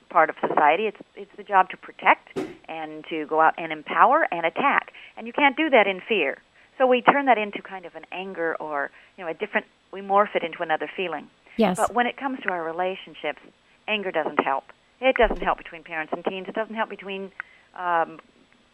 [0.09, 2.37] part of society, it's it's the job to protect
[2.69, 6.39] and to go out and empower and attack, and you can't do that in fear.
[6.79, 9.67] So we turn that into kind of an anger or you know a different.
[9.93, 11.29] We morph it into another feeling.
[11.59, 13.41] yes But when it comes to our relationships,
[13.87, 14.65] anger doesn't help.
[15.01, 16.47] It doesn't help between parents and teens.
[16.49, 17.31] It doesn't help between
[17.77, 18.21] um,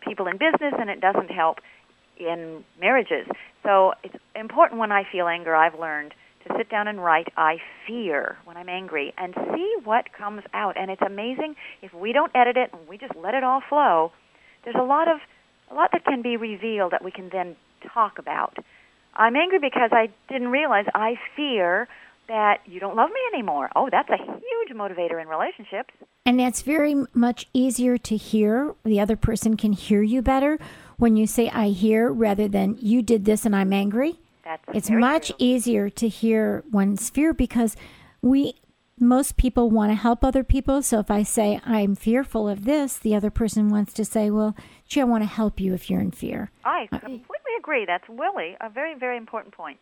[0.01, 1.59] people in business, and it doesn't help
[2.19, 3.27] in marriages.
[3.65, 5.57] So it's important when I feel anger.
[5.57, 6.15] I've learned
[6.49, 10.77] to sit down and write "I fear" when I'm angry, and see what comes out.
[10.77, 14.13] And it's amazing if we don't edit it and we just let it all flow.
[14.65, 15.19] There's a lot of
[15.71, 17.57] a lot that can be revealed that we can then
[17.93, 18.57] talk about.
[19.15, 21.89] I'm angry because I didn't realize I fear
[22.29, 23.71] that you don't love me anymore.
[23.75, 25.95] Oh, that's a huge motivator in relationships.
[26.25, 28.75] And that's very much easier to hear.
[28.85, 30.59] The other person can hear you better
[30.99, 34.21] when you say, I hear, rather than you did this and I'm angry.
[34.49, 35.37] That's It's much true.
[35.39, 37.77] easier to hear one's fear because
[38.23, 38.55] we,
[38.99, 40.81] most people want to help other people.
[40.83, 44.57] So if I say, I'm fearful of this, the other person wants to say, well,
[44.89, 46.51] gee, I want to help you if you're in fear.
[46.65, 47.85] I uh, completely agree.
[47.85, 49.79] That's really a very, very important point.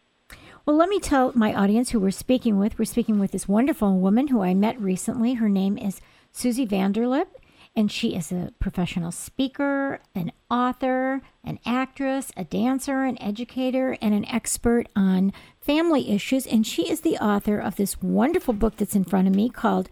[0.64, 2.76] Well, let me tell my audience who we're speaking with.
[2.76, 5.34] We're speaking with this wonderful woman who I met recently.
[5.34, 6.00] Her name is
[6.32, 7.28] Susie Vanderlip,
[7.76, 14.14] and she is a professional speaker, an author, an actress, a dancer, an educator, and
[14.14, 16.46] an expert on family issues.
[16.46, 19.90] And she is the author of this wonderful book that's in front of me called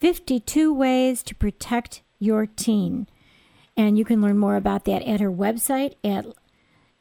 [0.00, 3.08] 52 Ways to Protect Your Teen.
[3.76, 6.26] And you can learn more about that at her website at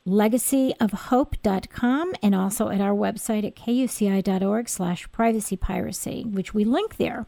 [0.07, 7.27] legacyofhope.com and also at our website at kuci.org slash privacy piracy, which we link there.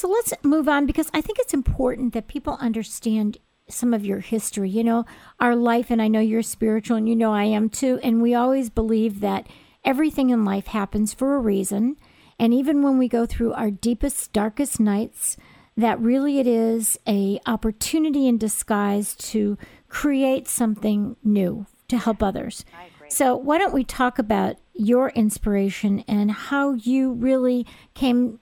[0.00, 3.36] So let's move on because I think it's important that people understand
[3.68, 4.70] some of your history.
[4.70, 5.04] You know,
[5.38, 8.34] our life, and I know you're spiritual and you know I am too, and we
[8.34, 9.46] always believe that
[9.84, 11.98] everything in life happens for a reason.
[12.38, 15.36] And even when we go through our deepest, darkest nights,
[15.76, 19.58] that really it is a opportunity in disguise to
[19.90, 22.64] create something new to help others.
[23.10, 28.40] So, why don't we talk about your inspiration and how you really came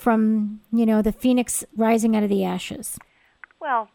[0.00, 2.98] from, you know, the phoenix rising out of the ashes?
[3.60, 3.88] Well,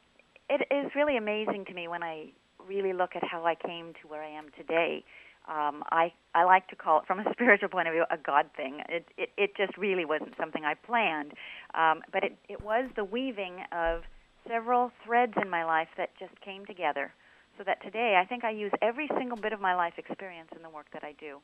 [0.49, 2.31] it is really amazing to me when I
[2.67, 5.03] really look at how I came to where I am today.
[5.47, 8.47] Um, I I like to call it, from a spiritual point of view, a God
[8.55, 8.81] thing.
[8.89, 11.33] It it, it just really wasn't something I planned,
[11.73, 14.03] um, but it it was the weaving of
[14.47, 17.13] several threads in my life that just came together,
[17.57, 20.63] so that today I think I use every single bit of my life experience in
[20.63, 21.39] the work that I do.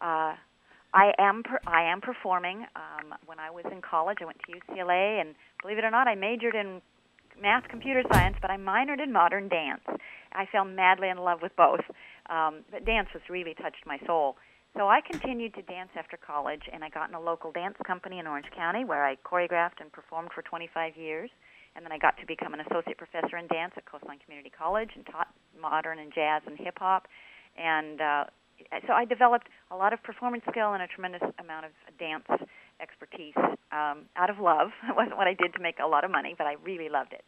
[0.00, 0.34] Uh,
[0.94, 2.66] I am per, I am performing.
[2.76, 6.06] Um, when I was in college, I went to UCLA, and believe it or not,
[6.06, 6.82] I majored in
[7.40, 9.82] math, computer science, but I minored in modern dance.
[10.32, 11.80] I fell madly in love with both,
[12.28, 14.36] um, but dance was really touched my soul.
[14.76, 18.18] So I continued to dance after college, and I got in a local dance company
[18.18, 21.30] in Orange County where I choreographed and performed for 25 years.
[21.74, 24.90] And then I got to become an associate professor in dance at Coastline Community College
[24.94, 25.28] and taught
[25.58, 27.06] modern and jazz and hip hop.
[27.56, 28.24] and uh,
[28.86, 32.26] so I developed a lot of performance skill and a tremendous amount of dance
[32.80, 33.34] expertise
[33.70, 34.70] um, out of love.
[34.88, 37.12] It wasn't what I did to make a lot of money, but I really loved
[37.12, 37.24] it.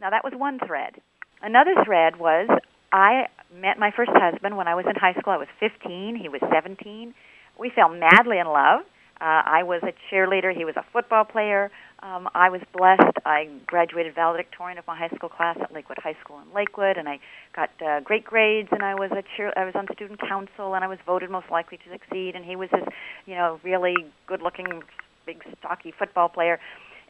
[0.00, 1.00] Now that was one thread.
[1.42, 2.48] Another thread was
[2.92, 5.32] I met my first husband when I was in high school.
[5.32, 6.16] I was 15.
[6.16, 7.14] He was 17.
[7.58, 8.80] We fell madly in love.
[9.20, 10.54] Uh, I was a cheerleader.
[10.54, 11.70] He was a football player.
[12.04, 13.16] Um, I was blessed.
[13.24, 17.08] I graduated valedictorian of my high school class at Lakewood High School in Lakewood, and
[17.08, 17.18] I
[17.56, 18.68] got uh, great grades.
[18.72, 19.54] And I was a cheer.
[19.56, 22.34] I was on student council, and I was voted most likely to succeed.
[22.36, 22.84] And he was this,
[23.24, 23.94] you know, really
[24.26, 24.82] good-looking,
[25.24, 26.60] big, stocky football player.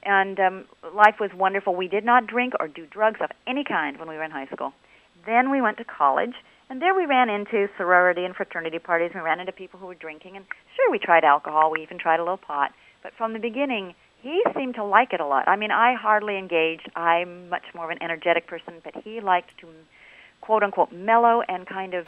[0.05, 1.75] And um, life was wonderful.
[1.75, 4.47] We did not drink or do drugs of any kind when we were in high
[4.47, 4.75] school.
[5.27, 6.35] Then we went to college,
[6.71, 9.11] and there we ran into sorority and fraternity parties.
[9.13, 10.45] We ran into people who were drinking, and
[10.77, 11.73] sure, we tried alcohol.
[11.73, 12.71] We even tried a little pot.
[13.03, 15.47] But from the beginning, he seemed to like it a lot.
[15.47, 16.91] I mean, I hardly engaged.
[16.97, 19.69] I'm much more of an energetic person, but he liked to,
[20.41, 22.07] quote unquote, mellow and kind of,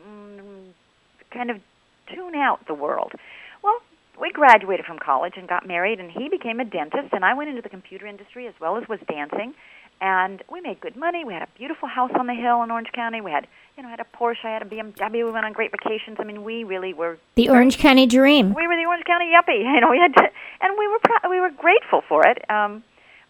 [0.00, 0.70] mm,
[1.30, 1.58] kind of
[2.12, 3.12] tune out the world.
[3.62, 3.76] Well,
[4.18, 7.50] we graduated from college and got married, and he became a dentist, and I went
[7.50, 9.52] into the computer industry as well as was dancing
[10.00, 11.24] and we made good money.
[11.24, 13.20] We had a beautiful house on the hill in Orange County.
[13.20, 14.44] We had, you know, had a Porsche.
[14.44, 15.26] I had a BMW.
[15.26, 16.18] We went on great vacations.
[16.20, 18.54] I mean, we really were the Orange County dream.
[18.54, 19.64] We were the Orange County yuppie.
[19.74, 20.22] You know, we had, to,
[20.60, 22.48] and we were pr- we were grateful for it.
[22.50, 22.82] Um,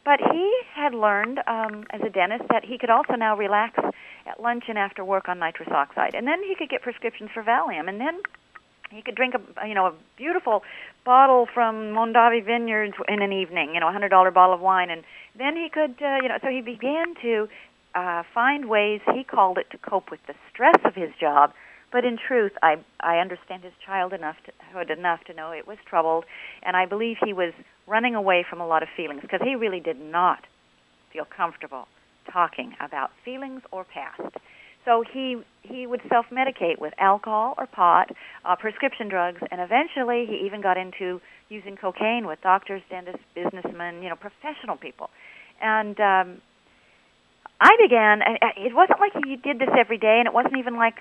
[0.04, 3.78] but he had learned um, as a dentist that he could also now relax
[4.26, 7.42] at lunch and after work on nitrous oxide, and then he could get prescriptions for
[7.42, 8.20] Valium, and then
[8.90, 10.62] he could drink a you know a beautiful
[11.04, 14.90] bottle from Mondavi Vineyards in an evening, you know, a hundred dollar bottle of wine,
[14.90, 15.02] and
[15.36, 17.48] then he could, uh, you know, so he began to
[17.94, 19.00] uh, find ways.
[19.14, 21.52] He called it to cope with the stress of his job,
[21.92, 25.78] but in truth, I I understand his child enough to enough to know it was
[25.86, 26.24] troubled,
[26.62, 27.52] and I believe he was
[27.86, 30.44] running away from a lot of feelings because he really did not
[31.12, 31.88] feel comfortable
[32.30, 34.36] talking about feelings or past.
[34.88, 38.10] So he he would self-medicate with alcohol or pot,
[38.46, 41.20] uh, prescription drugs, and eventually he even got into
[41.50, 45.10] using cocaine with doctors, dentists, businessmen, you know, professional people.
[45.60, 46.40] And um,
[47.60, 48.22] I began.
[48.56, 50.94] It wasn't like he did this every day, and it wasn't even like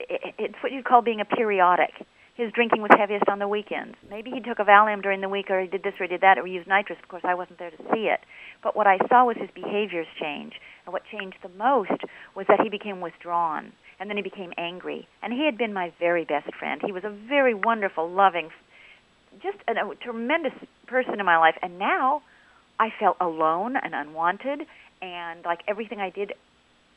[0.00, 1.94] it's what you'd call being a periodic.
[2.38, 3.96] His drinking was heaviest on the weekends.
[4.08, 6.20] Maybe he took a Valium during the week, or he did this or he did
[6.20, 6.96] that, or he used nitrous.
[7.02, 8.20] Of course, I wasn't there to see it.
[8.62, 10.52] But what I saw was his behaviors change.
[10.86, 12.00] And what changed the most
[12.36, 15.08] was that he became withdrawn, and then he became angry.
[15.20, 16.80] And he had been my very best friend.
[16.86, 18.50] He was a very wonderful, loving,
[19.42, 20.54] just a, a tremendous
[20.86, 21.56] person in my life.
[21.60, 22.22] And now
[22.78, 24.60] I felt alone and unwanted,
[25.02, 26.34] and like everything I did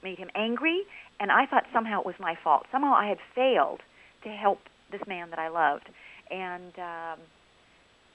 [0.03, 0.83] made him angry.
[1.19, 2.67] And I thought somehow it was my fault.
[2.71, 3.79] Somehow I had failed
[4.23, 4.59] to help
[4.91, 5.89] this man that I loved.
[6.29, 7.19] And um,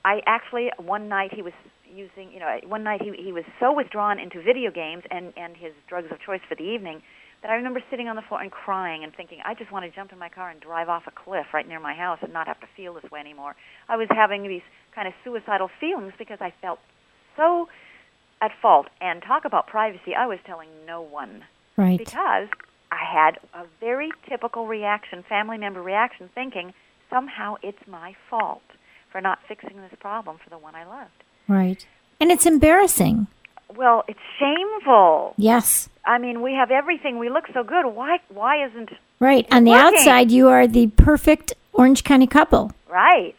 [0.04, 1.52] I actually one night he was
[1.92, 5.56] using, you know, one night he he was so withdrawn into video games and and
[5.56, 7.02] his drugs of choice for the evening
[7.42, 9.90] that I remember sitting on the floor and crying and thinking, I just want to
[9.90, 12.46] jump in my car and drive off a cliff right near my house and not
[12.46, 13.54] have to feel this way anymore.
[13.88, 14.62] I was having these
[14.94, 16.78] kind of suicidal feelings because I felt
[17.36, 17.68] so
[18.40, 18.88] at fault.
[19.00, 21.44] And talk about privacy, I was telling no one.
[21.76, 21.98] Right.
[21.98, 22.48] Because
[22.90, 26.72] I had a very typical reaction, family member reaction, thinking
[27.11, 28.62] somehow it's my fault
[29.11, 31.22] for not fixing this problem for the one I loved.
[31.49, 31.87] Right.
[32.20, 33.27] And it's embarrassing.
[33.75, 35.35] Well, it's shameful.
[35.37, 35.88] Yes.
[36.05, 37.18] I mean, we have everything.
[37.18, 37.87] We look so good.
[37.87, 39.46] Why why isn't Right.
[39.51, 39.96] On the working?
[39.99, 42.72] outside you are the perfect Orange County couple.
[42.88, 43.35] Right.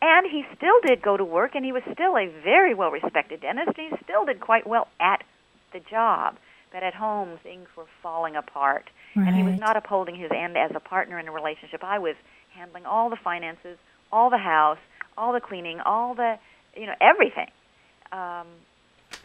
[0.00, 3.40] And he still did go to work and he was still a very well respected
[3.40, 3.76] dentist.
[3.76, 5.22] He still did quite well at
[5.72, 6.36] the job.
[6.72, 8.90] But at home things were falling apart.
[9.16, 9.26] Right.
[9.26, 11.82] And he was not upholding his end as a partner in a relationship.
[11.82, 12.14] I was
[12.54, 13.78] handling all the finances,
[14.12, 14.78] all the house,
[15.16, 16.38] all the cleaning, all the
[16.76, 17.50] you know, everything.
[18.12, 18.46] Um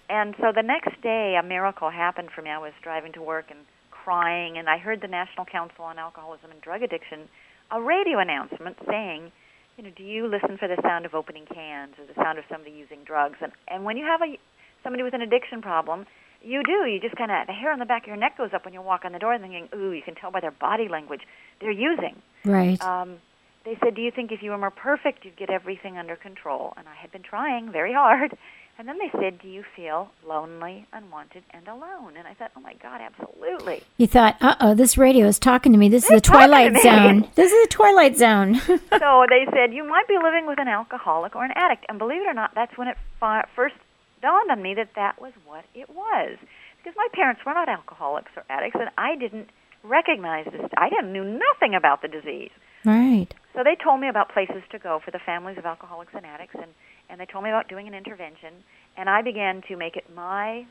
[0.10, 2.50] and so the next day, a miracle happened for me.
[2.50, 6.52] I was driving to work and crying, and I heard the National Council on Alcoholism
[6.52, 7.30] and Drug Addiction,
[7.72, 9.32] a radio announcement saying,
[9.78, 12.46] you know, do you listen for the sound of opening cans or the sound of
[12.50, 13.38] somebody using drugs?
[13.42, 14.38] And and when you have a
[14.84, 16.06] somebody with an addiction problem,
[16.44, 16.86] you do.
[16.86, 18.74] You just kind of the hair on the back of your neck goes up when
[18.74, 21.22] you walk on the door, thinking, ooh, you can tell by their body language
[21.60, 22.22] they're using.
[22.46, 22.82] Right.
[22.82, 23.18] Um,
[23.66, 26.74] they said, do you think if you were more perfect, you'd get everything under control?
[26.76, 28.38] And I had been trying very hard.
[28.76, 32.18] And then they said, Do you feel lonely, unwanted, and alone?
[32.18, 33.84] And I thought, Oh my God, absolutely.
[33.98, 35.90] You thought, uh oh, this radio is talking to me.
[35.90, 37.20] This They're is the Twilight talking to me.
[37.22, 37.32] Zone.
[37.36, 38.56] This is the Twilight Zone.
[38.66, 41.86] so they said, You might be living with an alcoholic or an addict.
[41.88, 43.76] And believe it or not, that's when it fi- first
[44.24, 46.40] dawned on me that that was what it was.
[46.80, 49.50] Because my parents were not alcoholics or addicts, and I didn't
[49.84, 50.66] recognize this.
[50.76, 52.52] I didn't knew nothing about the disease.
[52.84, 53.28] right.
[53.54, 56.56] So they told me about places to go for the families of alcoholics and addicts,
[56.56, 56.72] and,
[57.08, 58.66] and they told me about doing an intervention.
[58.98, 60.66] And I began to make it my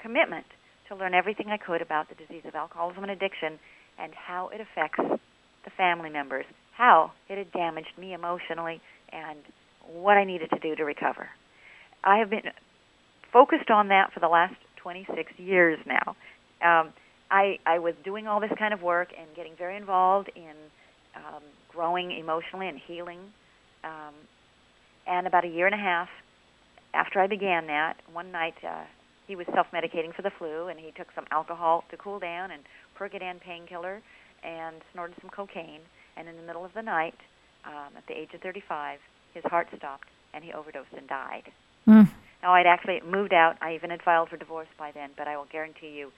[0.00, 0.46] commitment
[0.88, 3.58] to learn everything I could about the disease of alcoholism and addiction
[3.98, 5.04] and how it affects
[5.64, 6.46] the family members
[6.78, 8.80] how it had damaged me emotionally
[9.12, 9.40] and
[9.92, 11.28] what I needed to do to recover.
[12.04, 12.42] I have been
[13.32, 16.16] focused on that for the last 26 years now.
[16.62, 16.92] Um,
[17.30, 20.54] I, I was doing all this kind of work and getting very involved in
[21.14, 23.20] um, growing emotionally and healing.
[23.84, 24.14] Um,
[25.06, 26.08] and about a year and a half
[26.94, 28.84] after I began that, one night uh,
[29.26, 32.62] he was self-medicating for the flu, and he took some alcohol to cool down and
[32.98, 34.02] Percodan painkiller,
[34.42, 35.80] and snorted some cocaine.
[36.16, 37.14] And in the middle of the night,
[37.64, 38.98] um, at the age of 35,
[39.34, 41.44] his heart stopped, and he overdosed and died.
[41.86, 42.08] Mm.
[42.42, 43.56] Now, I'd actually moved out.
[43.60, 46.12] I even had filed for divorce by then, but I will guarantee you,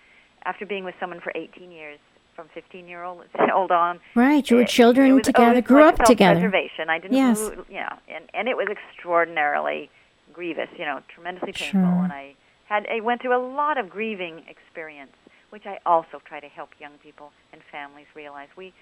[0.45, 1.99] after being with someone for 18 years,
[2.37, 4.01] from 15 year old old on.
[4.15, 6.41] Right, you were children was, together, was grew like up together.
[6.41, 6.89] Self-preservation.
[6.89, 7.39] I didn't Yes.
[7.39, 9.91] move, you know, and and it was extraordinarily
[10.33, 12.05] grievous, you know, tremendously painful, Sure.
[12.05, 12.35] and I
[12.67, 15.13] had I went through a lot of grieving experience,
[15.51, 18.73] which I also try to help young people and families realize we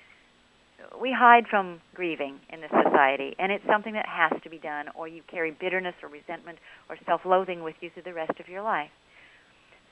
[1.01, 4.87] we hide from grieving in this society, and it's something that has to be done,
[4.95, 8.63] or you carry bitterness or resentment or self-loathing with you through the rest of your
[8.63, 8.91] life.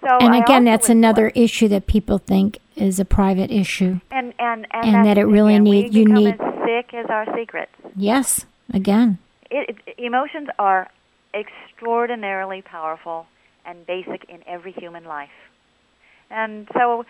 [0.02, 4.00] So And I again, that's another issue that people think is a private issue.
[4.10, 7.06] and and and, and that it really thing, need- we you need- as sick as
[7.08, 7.72] our secrets.
[7.96, 9.18] Yes, again.
[9.50, 10.88] it, it, emotions are
[11.34, 13.26] extraordinarily powerful
[13.64, 15.30] and basic in every human life.
[16.30, 17.04] And so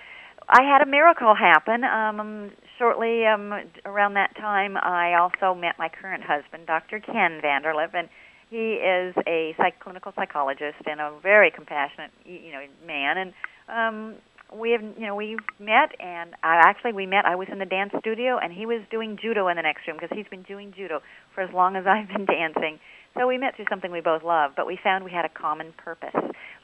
[0.48, 1.84] I had a miracle happen.
[1.84, 3.52] Um, shortly um,
[3.84, 7.00] around that time, I also met my current husband, Dr.
[7.00, 8.08] Ken Vanderlip, and
[8.50, 13.18] he is a psych- clinical psychologist and a very compassionate, you know, man.
[13.18, 13.32] And
[13.68, 14.14] um,
[14.54, 17.24] we have, you know, we met, and I actually we met.
[17.24, 19.96] I was in the dance studio, and he was doing judo in the next room
[20.00, 21.00] because he's been doing judo
[21.34, 22.78] for as long as I've been dancing.
[23.18, 25.72] So we met through something we both love, but we found we had a common
[25.78, 26.14] purpose.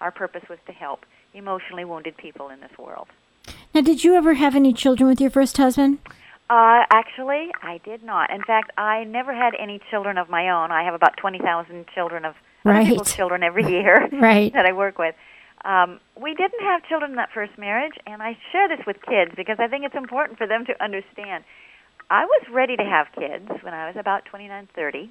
[0.01, 1.01] Our purpose was to help
[1.33, 3.09] emotionally wounded people in this world.
[3.75, 5.99] Now, did you ever have any children with your first husband?
[6.51, 8.31] Uh, actually, I did not.
[8.31, 10.71] In fact, I never had any children of my own.
[10.71, 12.87] I have about 20,000 children of other Right.
[12.87, 14.53] people's children every year Right.
[14.55, 15.15] that I work with.
[15.65, 19.33] Um, we didn't have children in that first marriage, and I share this with kids
[19.37, 21.45] because I think it's important for them to understand.
[22.11, 25.11] I was ready to have kids when I was about 29, 30,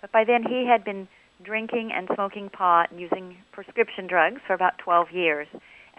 [0.00, 1.06] but by then he had been
[1.44, 5.46] drinking and smoking pot and using prescription drugs for about 12 years.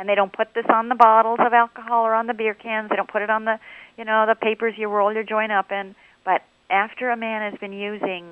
[0.01, 2.89] And they don't put this on the bottles of alcohol or on the beer cans.
[2.89, 3.59] They don't put it on the,
[3.99, 5.93] you know, the papers you roll your joint up in.
[6.25, 8.25] But after a man has been using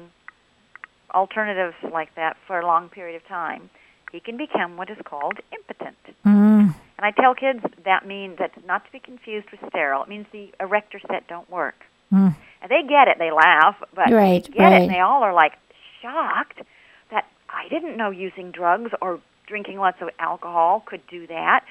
[1.13, 3.69] alternatives like that for a long period of time,
[4.11, 5.95] he can become what is called impotent.
[6.25, 10.01] Mm, And I tell kids that means that's not to be confused with sterile.
[10.01, 11.75] It means the erector set don't work.
[12.11, 12.35] mm.
[12.63, 15.33] And they get it, they laugh, but Right, they get it, and they all are
[15.33, 15.53] like
[16.01, 16.63] shocked
[17.11, 21.65] that I didn't know using drugs or drinking lots of alcohol could do that.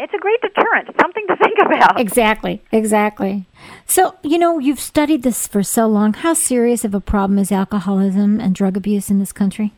[0.00, 0.88] It's a great deterrent.
[1.00, 2.00] Something to think about.
[2.00, 3.46] Exactly, exactly.
[3.86, 6.12] So, you know, you've studied this for so long.
[6.12, 9.72] How serious of a problem is alcoholism and drug abuse in this country?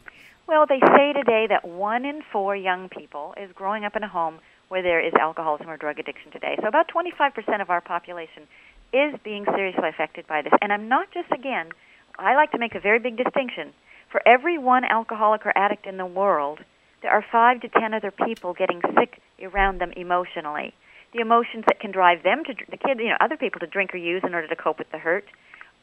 [0.49, 4.09] Well, they say today that one in four young people is growing up in a
[4.09, 6.57] home where there is alcoholism or drug addiction today.
[6.61, 8.45] So about 25% of our population
[8.93, 10.53] is being seriously affected by this.
[10.61, 11.69] And I'm not just, again,
[12.19, 13.73] I like to make a very big distinction.
[14.11, 16.61] For every one alcoholic or addict in the world,
[17.07, 20.75] are five to ten other people getting sick around them emotionally.
[21.13, 23.95] The emotions that can drive them to, the kids, you know, other people to drink
[23.95, 25.25] or use in order to cope with the hurt,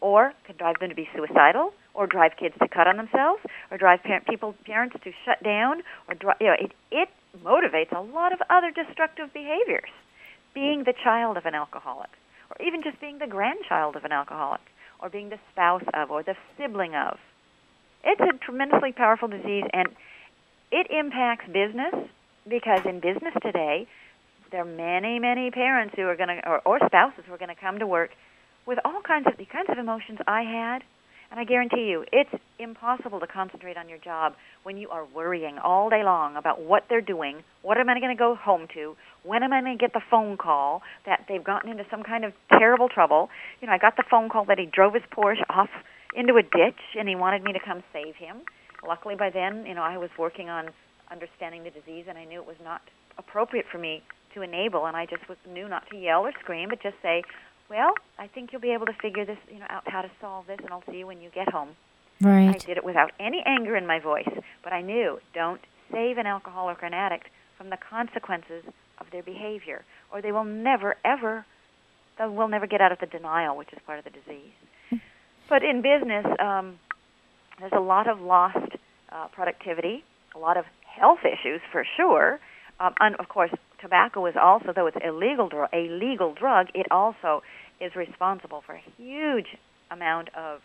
[0.01, 3.77] or can drive them to be suicidal, or drive kids to cut on themselves, or
[3.77, 7.09] drive parent, people, parents to shut down, or dri you know, it, it
[7.43, 9.89] motivates a lot of other destructive behaviors.
[10.53, 12.09] Being the child of an alcoholic,
[12.49, 14.61] or even just being the grandchild of an alcoholic,
[15.01, 17.17] or being the spouse of, or the sibling of.
[18.03, 19.87] It's a tremendously powerful disease, and
[20.73, 21.93] it impacts business
[22.49, 23.87] because in business today,
[24.51, 27.53] there are many, many parents who are going to, or, or spouses who are going
[27.53, 28.09] to come to work
[28.65, 30.81] with all kinds of the kinds of emotions I had,
[31.29, 34.33] and I guarantee you, it's impossible to concentrate on your job
[34.63, 38.15] when you are worrying all day long about what they're doing, what am I going
[38.15, 41.43] to go home to, when am I going to get the phone call that they've
[41.43, 43.29] gotten into some kind of terrible trouble.
[43.61, 45.69] You know, I got the phone call that he drove his Porsche off
[46.15, 48.41] into a ditch and he wanted me to come save him.
[48.87, 50.69] Luckily, by then, you know, I was working on
[51.11, 52.81] understanding the disease, and I knew it was not
[53.17, 54.01] appropriate for me
[54.33, 57.23] to enable, and I just was, knew not to yell or scream, but just say,
[57.69, 60.47] "Well, I think you'll be able to figure this, you know, out how to solve
[60.47, 61.75] this, and I'll see you when you get home."
[62.21, 62.49] Right.
[62.49, 64.29] I did it without any anger in my voice,
[64.63, 65.61] but I knew don't
[65.91, 67.27] save an alcoholic or an addict
[67.57, 68.63] from the consequences
[68.99, 71.45] of their behavior, or they will never, ever,
[72.17, 75.01] they will never get out of the denial, which is part of the disease.
[75.49, 76.79] But in business, um,
[77.63, 78.57] there's a lot of lost
[79.09, 80.03] uh, productivity,
[80.35, 82.39] a lot of health issues for sure,
[82.81, 86.87] um, and of course, tobacco is also, though it's illegal dr- a legal drug, it
[86.91, 87.41] also
[87.79, 89.47] is responsible for a huge
[89.91, 90.59] amount of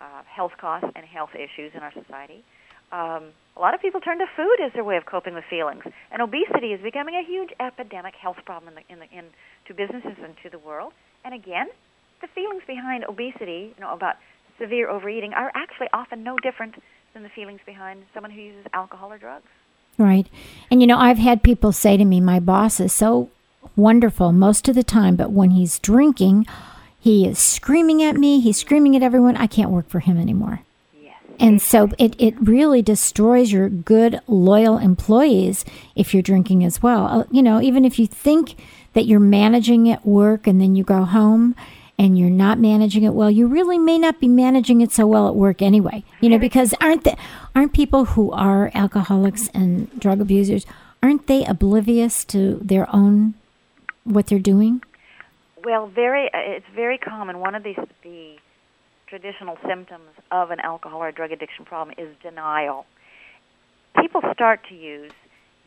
[0.00, 2.44] uh, health costs and health issues in our society.
[2.92, 5.82] Um, a lot of people turn to food as their way of coping with feelings,
[6.12, 9.24] and obesity is becoming a huge epidemic health problem in the, in the, in
[9.66, 10.92] to businesses and to the world.
[11.24, 11.66] And again,
[12.20, 14.16] the feelings behind obesity, you know, about
[14.58, 16.82] severe overeating, are actually often no different
[17.12, 19.46] than the feelings behind someone who uses alcohol or drugs.
[19.96, 20.26] Right.
[20.70, 23.30] And you know, I've had people say to me, my boss is so
[23.76, 26.46] wonderful most of the time, but when he's drinking,
[26.98, 29.36] he is screaming at me, he's screaming at everyone.
[29.36, 30.60] I can't work for him anymore.
[31.00, 31.16] Yes.
[31.38, 37.06] And so it, it really destroys your good, loyal employees if you're drinking as well.
[37.06, 38.56] Uh, You know, even if you think
[38.94, 41.54] that you're managing at work and then you go home
[41.98, 45.28] and you're not managing it well, you really may not be managing it so well
[45.28, 46.04] at work anyway.
[46.20, 47.16] You know, because aren't the,
[47.54, 50.66] aren't people who are alcoholics and drug abusers
[51.04, 53.34] aren't they oblivious to their own
[54.04, 54.82] what they're doing?
[55.62, 56.30] Well, very.
[56.32, 57.38] It's very common.
[57.40, 58.36] One of the the
[59.06, 62.86] traditional symptoms of an alcohol or drug addiction problem is denial.
[64.00, 65.12] People start to use.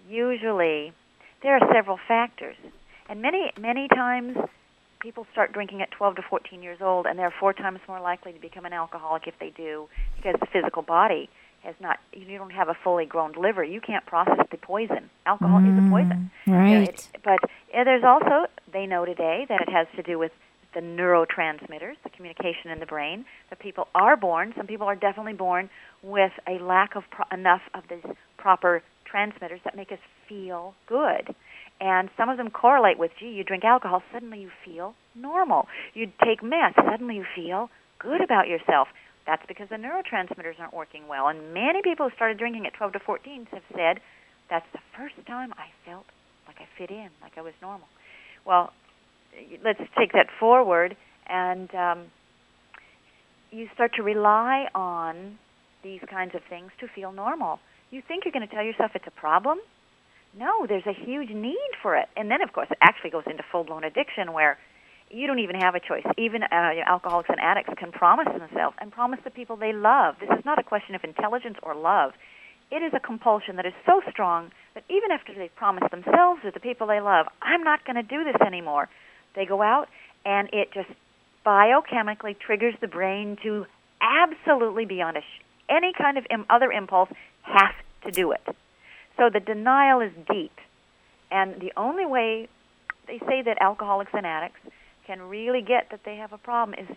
[0.10, 0.92] Usually,
[1.44, 2.56] there are several factors,
[3.08, 4.38] and many many times
[5.00, 8.34] people start drinking at 12 to 14 years old, and they're four times more likely
[8.34, 11.30] to become an alcoholic if they do, because the physical body
[11.64, 12.00] has not.
[12.14, 13.64] You don't have a fully grown liver.
[13.64, 15.10] You can't process the poison.
[15.26, 16.32] Alcohol is a mm, poison.
[16.46, 16.90] You know, Right.
[16.90, 17.40] it- but
[17.74, 20.32] there's also, they know today that it has to do with
[20.74, 23.26] the neurotransmitters, the communication in the brain.
[23.50, 25.70] That people are born, some people are definitely born
[26.04, 28.04] with a lack of pro- enough of these
[28.38, 31.34] proper transmitters that make us feel good.
[31.80, 35.68] And some of them correlate with, gee, you drink alcohol, suddenly you feel normal.
[35.94, 37.70] You take meth, suddenly you feel
[38.00, 38.88] good about yourself.
[39.28, 41.28] That's because the neurotransmitters aren't working well.
[41.28, 44.00] And many people who started drinking at 12 to 14 have said,
[44.50, 46.06] that's the first time I felt
[46.48, 47.88] like I fit in, like I was normal.
[48.46, 48.72] Well,
[49.64, 50.96] let's take that forward,
[51.28, 52.06] and um,
[53.52, 55.38] you start to rely on
[55.84, 57.60] these kinds of things to feel normal.
[57.92, 59.60] You think you're going to tell yourself it's a problem?
[60.36, 62.10] No, there's a huge need for it.
[62.16, 64.58] And then, of course, it actually goes into full blown addiction where
[65.10, 66.06] you don't even have a choice.
[66.18, 70.16] Even uh, alcoholics and addicts can promise themselves and promise the people they love.
[70.20, 72.12] This is not a question of intelligence or love.
[72.70, 76.52] It is a compulsion that is so strong that even after they've promised themselves or
[76.52, 78.90] the people they love, I'm not going to do this anymore,
[79.36, 79.88] they go out
[80.26, 80.90] and it just
[81.46, 83.66] biochemically triggers the brain to
[84.02, 87.10] absolutely beyond sh- any kind of Im- other impulse
[87.44, 87.74] have
[88.04, 88.42] to do it.
[89.18, 90.54] So the denial is deep.
[91.32, 92.48] And the only way
[93.08, 94.60] they say that alcoholics and addicts
[95.06, 96.88] can really get that they have a problem is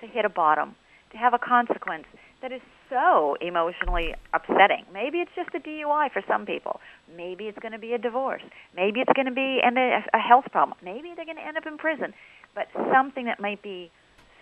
[0.00, 0.74] to hit a bottom,
[1.12, 2.06] to have a consequence
[2.42, 4.84] that is so emotionally upsetting.
[4.92, 6.80] Maybe it's just a DUI for some people.
[7.16, 8.42] Maybe it's going to be a divorce.
[8.74, 10.76] Maybe it's going to be an, a, a health problem.
[10.82, 12.14] Maybe they're going to end up in prison.
[12.54, 13.90] But something that might be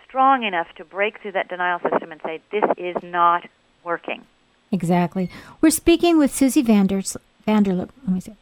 [0.08, 3.46] strong enough to break through that denial system and say, this is not
[3.84, 4.24] working.
[4.70, 5.30] Exactly.
[5.60, 7.16] We're speaking with Susie Vanders,
[7.46, 7.90] Vanderlip.
[8.06, 8.34] Let me see.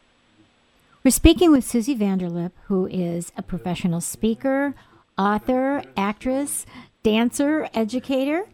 [1.03, 4.73] We're speaking with Susie Vanderlip, who is a professional speaker,
[5.17, 6.65] author, actress,
[7.03, 8.45] dancer, educator,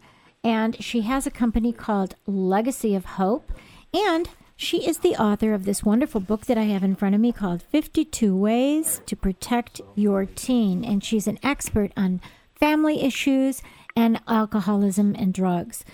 [0.44, 3.50] and she has a company called Legacy of Hope.
[3.92, 7.20] And she is the author of this wonderful book that I have in front of
[7.20, 10.84] me called 52 Ways to Protect Your Teen.
[10.84, 12.20] And she's an expert on
[12.54, 13.62] family issues
[13.96, 15.84] and alcoholism and drugs.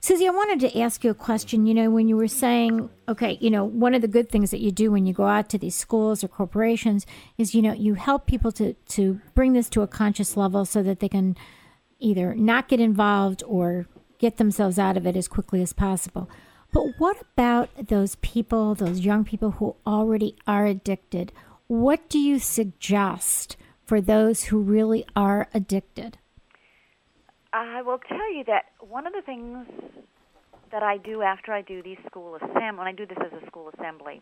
[0.00, 1.66] Susie, I wanted to ask you a question.
[1.66, 4.60] You know, when you were saying, okay, you know, one of the good things that
[4.60, 7.04] you do when you go out to these schools or corporations
[7.36, 10.84] is, you know, you help people to, to bring this to a conscious level so
[10.84, 11.36] that they can
[11.98, 13.88] either not get involved or
[14.18, 16.30] get themselves out of it as quickly as possible.
[16.72, 21.32] But what about those people, those young people who already are addicted?
[21.66, 26.18] What do you suggest for those who really are addicted?
[27.52, 29.66] I will tell you that one of the things
[30.70, 33.46] that I do after I do these school assembly, when I do this as a
[33.46, 34.20] school assembly,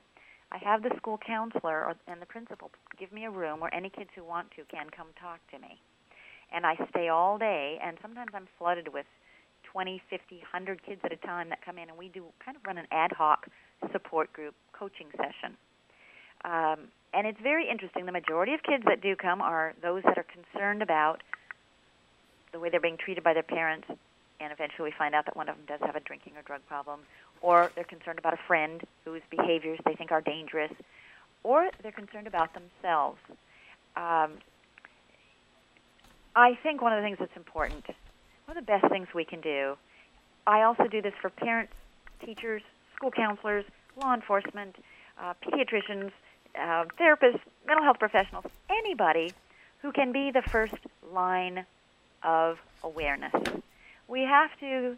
[0.53, 3.91] I have the school counselor or, and the principal give me a room where any
[3.91, 5.81] kids who want to can come talk to me.
[6.55, 9.07] And I stay all day, and sometimes I'm flooded with
[9.65, 12.63] 20, 50, 100 kids at a time that come in, and we do kind of
[12.65, 13.49] run an ad hoc
[13.91, 15.57] support group coaching session.
[16.45, 18.07] Um, and it's very interesting.
[18.07, 21.23] The majority of kids that do come are those that are concerned about
[22.53, 23.87] the way they're being treated by their parents,
[24.41, 26.61] and eventually we find out that one of them does have a drinking or drug
[26.67, 27.01] problem,
[27.41, 30.73] or they're concerned about a friend whose behaviors they think are dangerous,
[31.43, 33.19] or they're concerned about themselves.
[33.97, 34.33] Um,
[36.35, 37.87] I think one of the things that's important,
[38.45, 39.77] one of the best things we can do,
[40.47, 41.73] I also do this for parents,
[42.25, 42.63] teachers,
[42.95, 43.65] school counselors,
[44.03, 44.77] law enforcement,
[45.19, 46.13] uh, pediatricians,
[46.59, 49.33] uh, therapists, mental health professionals, anybody
[49.83, 50.75] who can be the first
[51.13, 51.65] line
[52.23, 53.33] of awareness.
[54.09, 54.97] We have to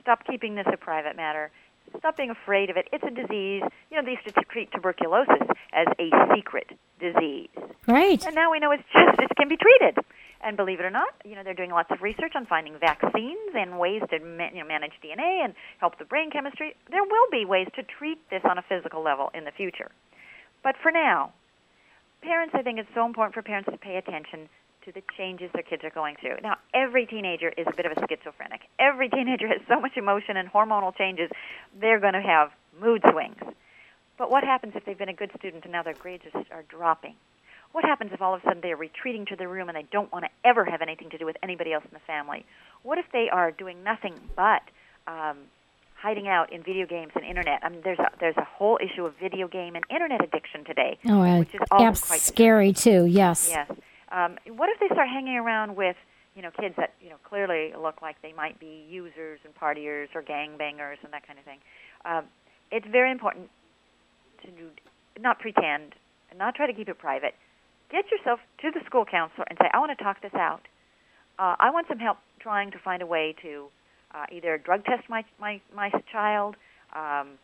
[0.00, 1.50] stop keeping this a private matter.
[1.98, 2.86] Stop being afraid of it.
[2.92, 3.62] It's a disease.
[3.90, 7.48] You know, they used to treat tuberculosis as a secret disease.
[7.86, 8.24] Right.
[8.24, 9.96] And now we know it's just it can be treated.
[10.42, 13.52] And believe it or not, you know they're doing lots of research on finding vaccines
[13.54, 16.74] and ways to you know, manage DNA and help the brain chemistry.
[16.90, 19.90] There will be ways to treat this on a physical level in the future.
[20.62, 21.32] But for now,
[22.22, 24.48] parents, I think it's so important for parents to pay attention
[24.84, 26.36] to the changes their kids are going through.
[26.42, 28.62] Now, every teenager is a bit of a schizophrenic.
[28.78, 31.30] Every teenager has so much emotion and hormonal changes,
[31.78, 32.50] they're going to have
[32.80, 33.36] mood swings.
[34.16, 36.62] But what happens if they've been a good student and now their grades are, are
[36.68, 37.14] dropping?
[37.72, 40.10] What happens if all of a sudden they're retreating to their room and they don't
[40.12, 42.44] want to ever have anything to do with anybody else in the family?
[42.82, 44.62] What if they are doing nothing but
[45.06, 45.36] um,
[45.94, 47.60] hiding out in video games and internet?
[47.62, 50.98] I mean, there's a, there's a whole issue of video game and internet addiction today,
[51.06, 53.04] Oh, uh, which is abs- quite scary too.
[53.06, 53.48] Yes.
[53.48, 53.70] Yes.
[54.10, 55.96] Um, what if they start hanging around with
[56.34, 60.08] you know kids that you know clearly look like they might be users and partiers
[60.14, 61.58] or gangbangers and that kind of thing?
[62.04, 62.24] Um,
[62.70, 63.48] it's very important
[64.42, 64.50] to
[65.20, 65.94] not pretend
[66.30, 67.34] and not try to keep it private.
[67.90, 70.62] Get yourself to the school counselor and say, "I want to talk this out.
[71.38, 73.66] Uh, I want some help trying to find a way to
[74.14, 76.56] uh, either drug test my my my child."
[76.94, 77.38] Um,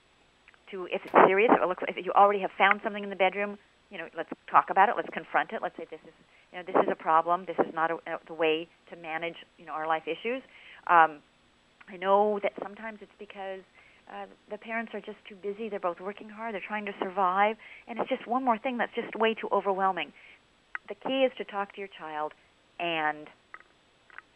[0.70, 3.16] to if it's serious, if it looks if you already have found something in the
[3.16, 3.58] bedroom,
[3.90, 4.94] you know, let's talk about it.
[4.96, 5.60] Let's confront it.
[5.62, 6.14] Let's say this is
[6.56, 7.44] you know this is a problem.
[7.46, 10.42] This is not a, a, the way to manage you know our life issues.
[10.86, 11.18] Um,
[11.88, 13.60] I know that sometimes it's because
[14.10, 15.68] uh, the parents are just too busy.
[15.68, 16.54] They're both working hard.
[16.54, 17.56] They're trying to survive,
[17.88, 20.12] and it's just one more thing that's just way too overwhelming.
[20.88, 22.32] The key is to talk to your child
[22.78, 23.26] and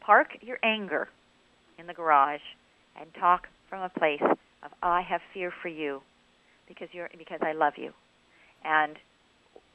[0.00, 1.08] park your anger
[1.78, 2.40] in the garage
[3.00, 4.22] and talk from a place
[4.62, 6.02] of I have fear for you
[6.68, 7.92] because you're because I love you,
[8.64, 8.96] and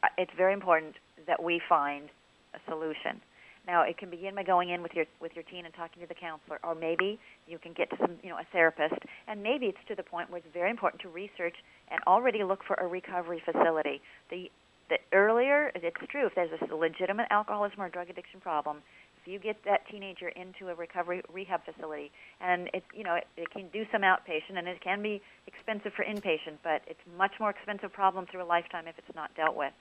[0.03, 2.09] uh, it's very important that we find
[2.55, 3.21] a solution.
[3.67, 6.07] Now, it can begin by going in with your with your teen and talking to
[6.07, 9.65] the counselor, or maybe you can get to some you know a therapist, and maybe
[9.65, 11.55] it's to the point where it's very important to research
[11.89, 14.01] and already look for a recovery facility.
[14.29, 14.51] The
[14.89, 18.83] the earlier it's true if there's a legitimate alcoholism or drug addiction problem,
[19.19, 23.25] if you get that teenager into a recovery rehab facility, and it you know it,
[23.35, 27.31] it can do some outpatient and it can be expensive for inpatient, but it's much
[27.39, 29.73] more expensive problem through a lifetime if it's not dealt with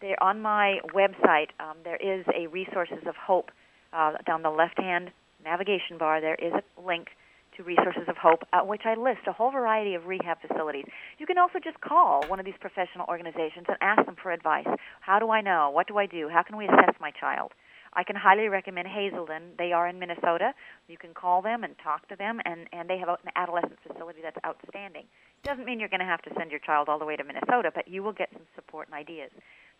[0.00, 3.50] there on my website um, there is a resources of hope
[3.92, 5.10] uh, down the left hand
[5.44, 7.08] navigation bar there is a link
[7.56, 10.84] to resources of hope uh, which i list a whole variety of rehab facilities
[11.18, 14.66] you can also just call one of these professional organizations and ask them for advice
[15.00, 17.52] how do i know what do i do how can we assess my child
[17.96, 19.54] I can highly recommend Hazelden.
[19.56, 20.52] They are in Minnesota.
[20.88, 24.18] You can call them and talk to them, and, and they have an adolescent facility
[24.22, 25.04] that's outstanding.
[25.44, 27.70] Doesn't mean you're going to have to send your child all the way to Minnesota,
[27.74, 29.30] but you will get some support and ideas.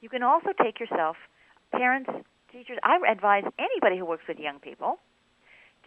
[0.04, 1.16] You can also take yourself,
[1.72, 2.10] parents,
[2.52, 4.98] teachers, I advise anybody who works with young people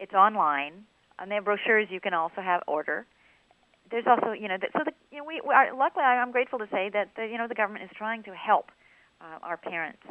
[0.02, 0.74] It's online,
[1.20, 3.06] and they have brochures you can also have order.
[3.92, 6.68] There's also, you know, so the, you know, we, we are, luckily I'm grateful to
[6.72, 8.72] say that the, you know the government is trying to help
[9.22, 10.02] uh, our parents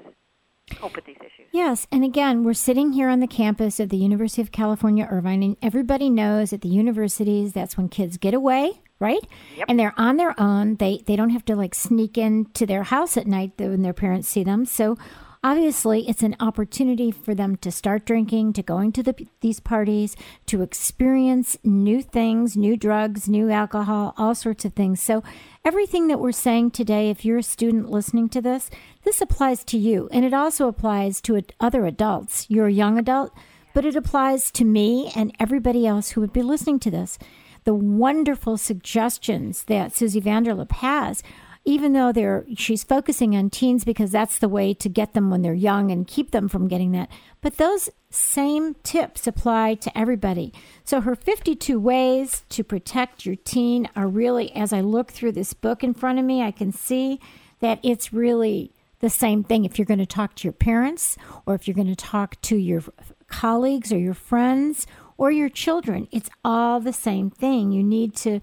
[0.77, 1.49] cope with these issues.
[1.51, 5.43] Yes, and again, we're sitting here on the campus of the University of California, Irvine,
[5.43, 9.27] and everybody knows at the universities that's when kids get away, right?
[9.57, 9.67] Yep.
[9.69, 10.77] And they're on their own.
[10.77, 14.29] They they don't have to like sneak into their house at night when their parents
[14.29, 14.65] see them.
[14.67, 14.97] So
[15.43, 20.15] obviously it's an opportunity for them to start drinking to going to the, these parties
[20.47, 25.01] to experience new things new drugs new alcohol all sorts of things.
[25.01, 25.23] So
[25.65, 28.71] everything that we're saying today if you're a student listening to this
[29.05, 30.09] this applies to you.
[30.13, 32.47] And it also applies to other adults.
[32.51, 33.33] You're a young adult
[33.73, 37.19] but it applies to me and everybody else who would be listening to this.
[37.65, 41.23] The wonderful suggestions that susie vanderlip has
[41.65, 45.43] even though they're she's focusing on teens because that's the way to get them when
[45.43, 47.11] they're young and keep them from getting that.
[47.41, 50.53] But those same tips apply to everybody.
[50.85, 55.53] So her 52 ways to protect your teen are really as i look through this
[55.55, 57.21] book in front of me i can see
[57.61, 59.65] that it's really the same thing.
[59.65, 62.57] If you're going to talk to your parents or if you're going to talk to
[62.57, 62.83] your
[63.29, 64.87] colleagues or your friends
[65.17, 67.73] or your children it's all the same thing.
[67.73, 68.41] You need to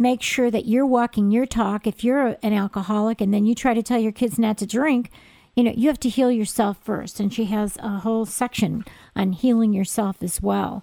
[0.00, 1.86] make sure that you're walking your talk.
[1.86, 5.10] If you're an alcoholic and then you try to tell your kids not to drink,
[5.54, 7.20] you know, you have to heal yourself first.
[7.20, 8.84] And she has a whole section
[9.14, 10.82] on healing yourself as well.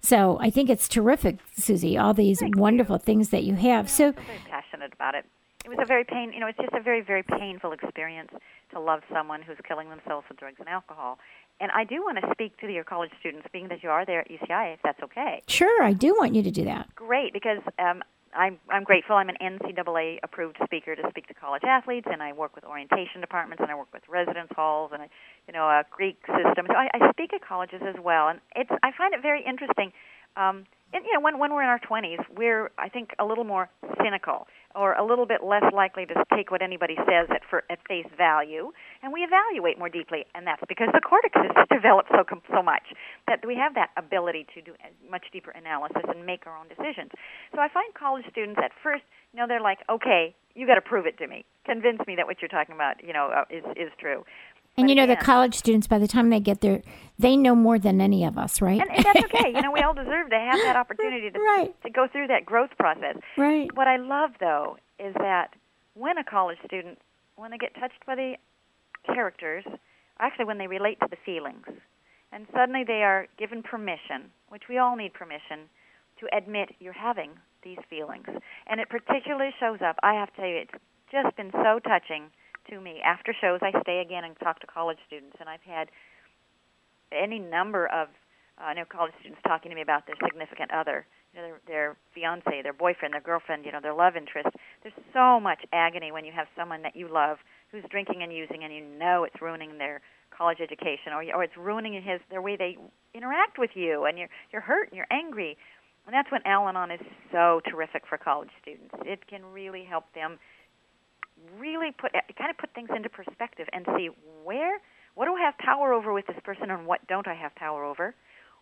[0.00, 3.00] So I think it's terrific, Susie, all these Thank wonderful you.
[3.00, 3.88] things that you have.
[3.88, 5.24] So I'm very passionate about it.
[5.64, 8.30] It was a very pain, you know, it's just a very, very painful experience
[8.72, 11.18] to love someone who's killing themselves with drugs and alcohol.
[11.60, 14.20] And I do want to speak to your college students, being that you are there
[14.20, 15.42] at UCI, if that's okay.
[15.48, 16.94] Sure, I do want you to do that.
[16.94, 18.02] Great, because um,
[18.36, 19.16] I'm I'm grateful.
[19.16, 23.20] I'm an NCAA approved speaker to speak to college athletes, and I work with orientation
[23.20, 25.08] departments, and I work with residence halls, and I,
[25.48, 26.66] you know, a Greek system.
[26.68, 29.92] So I, I speak at colleges as well, and it's I find it very interesting.
[30.36, 33.44] Um, and you know, when when we're in our 20s, we're I think a little
[33.44, 33.68] more
[34.02, 37.78] cynical or a little bit less likely to take what anybody says at for at
[37.88, 38.70] face value,
[39.02, 42.24] and we evaluate more deeply, and that's because the cortex has developed so
[42.54, 42.84] so much
[43.26, 44.72] that we have that ability to do
[45.10, 47.10] much deeper analysis and make our own decisions.
[47.54, 50.82] So I find college students at first, you know, they're like, okay, you got to
[50.82, 53.64] prove it to me, convince me that what you're talking about, you know, uh, is
[53.76, 54.24] is true.
[54.78, 56.82] And you know, the college students, by the time they get there,
[57.18, 58.78] they know more than any of us, right?
[58.78, 59.48] and, and that's okay.
[59.54, 61.82] You know, we all deserve to have that opportunity to Right.
[61.82, 63.16] to go through that growth process.
[63.38, 63.74] right.
[63.74, 65.54] What I love though is that
[65.94, 66.98] when a college student,
[67.36, 68.34] when they get touched by the
[69.06, 69.64] characters,
[70.20, 71.64] actually when they relate to the feelings,
[72.32, 75.70] and suddenly they are given permission, which we all need permission,
[76.20, 77.30] to admit you're having
[77.62, 78.26] these feelings.
[78.66, 80.72] And it particularly shows up, I have to tell you, it's
[81.10, 82.24] just been so touching
[82.70, 83.00] to me.
[83.04, 85.88] After shows, I stay again and talk to college students, and I've had
[87.12, 88.08] any number of
[88.58, 91.60] uh, I know college students talking to me about their significant other, you know, their,
[91.66, 94.48] their fiance, their boyfriend, their girlfriend, you know, their love interest.
[94.82, 97.38] There's so much agony when you have someone that you love
[97.70, 100.00] who's drinking and using, and you know it's ruining their
[100.36, 102.76] college education, or or it's ruining his their way they
[103.14, 105.56] interact with you, and you're you're hurt and you're angry.
[106.06, 107.00] And that's when Al-Anon is
[107.32, 108.94] so terrific for college students.
[109.04, 110.38] It can really help them
[111.58, 114.10] really put kind of put things into perspective and see
[114.44, 114.78] where
[115.14, 117.84] what do I have power over with this person and what don't I have power
[117.84, 118.14] over?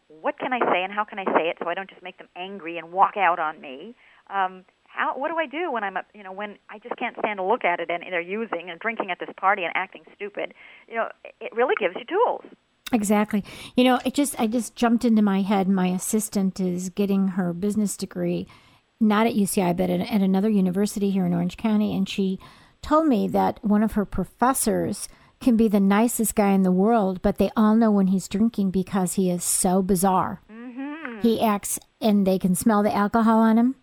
[0.09, 2.19] What can I say and how can I say it so I don't just make
[2.19, 3.95] them angry and walk out on me?
[4.31, 7.39] Um, how what do I do when I'm you know when I just can't stand
[7.39, 10.55] to look at it and they're using and drinking at this party and acting stupid?
[10.89, 11.09] You know,
[11.41, 12.45] it really gives you tools.
[12.93, 13.43] Exactly.
[13.77, 15.69] You know, it just I just jumped into my head.
[15.69, 18.47] My assistant is getting her business degree,
[19.01, 22.39] not at UCI, but at, at another university here in Orange County, and she
[22.85, 25.09] told me that one of her professors
[25.41, 28.71] can be the nicest guy in the world, but they all know when he's drinking
[28.71, 30.43] because he is so bizarre.
[30.53, 31.21] Mm-hmm.
[31.21, 33.75] He acts, and they can smell the alcohol on him.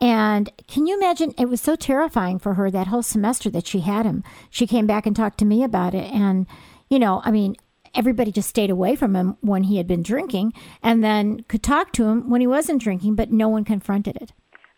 [0.00, 1.32] And can you imagine?
[1.38, 4.22] It was so terrifying for her that whole semester that she had him.
[4.50, 6.12] She came back and talked to me about it.
[6.12, 6.46] And,
[6.90, 7.56] you know, I mean,
[7.94, 11.92] everybody just stayed away from him when he had been drinking and then could talk
[11.92, 14.32] to him when he wasn't drinking, but no one confronted it.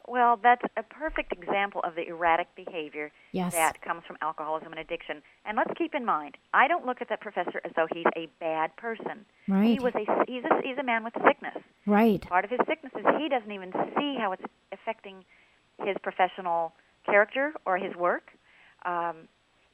[0.07, 3.53] Well, that's a perfect example of the erratic behavior Yes.
[3.55, 5.23] that comes from alcoholism and addiction.
[5.47, 8.29] And let's keep in mind, I don't look at that professor as though he's a
[8.39, 9.25] bad person.
[9.49, 9.79] Right.
[9.79, 11.57] He was a he's a he's a man with sickness.
[11.87, 12.21] Right.
[12.21, 15.25] Part of his sickness is he doesn't even see how it's affecting
[15.83, 16.75] his professional
[17.07, 18.31] character or his work.
[18.85, 19.29] Um,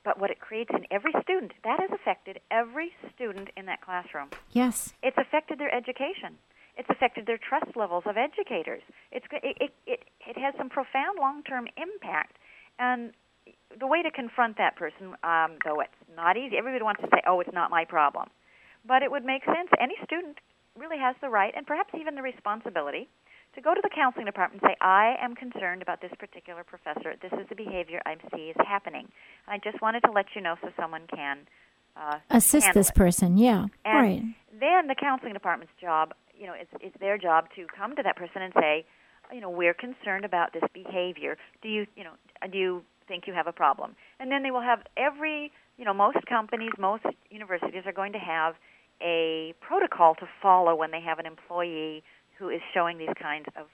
[0.05, 4.31] but what it creates in every student, that has affected every student in that classroom.
[4.51, 4.95] Yes.
[5.03, 6.39] It's affected their education.
[6.77, 8.83] It's affected their trust levels of educators.
[9.13, 12.37] It's it it it, it has some profound long-term impact.
[12.79, 13.13] And
[13.79, 17.21] the way to confront that person, um, though it's not easy, everybody wants to say,
[17.27, 18.29] "Oh, it's not my problem,"
[18.87, 19.69] but it would make sense.
[19.81, 20.39] Any student
[20.79, 23.09] really has the right and perhaps even the responsibility
[23.55, 27.15] to go to the counseling department and say, I am concerned about this particular professor.
[27.21, 29.09] This is the behavior I see is happening.
[29.47, 31.39] And I just wanted to let you know so someone can
[31.97, 32.95] uh, assist this it.
[32.95, 33.37] person.
[33.37, 34.23] Yeah, and right.
[34.59, 38.17] Then the counseling department's job, you know, it's it's their job to come to that
[38.17, 38.85] person and say,
[39.33, 41.37] you know, we're concerned about this behavior.
[41.63, 42.13] Do you, you know,
[42.51, 43.95] do you think you have a problem?
[44.19, 48.19] And then they will have every, you know, most companies, most universities are going to
[48.19, 48.55] have
[49.03, 52.03] a protocol to follow when they have an employee
[52.39, 53.67] who is showing these kinds of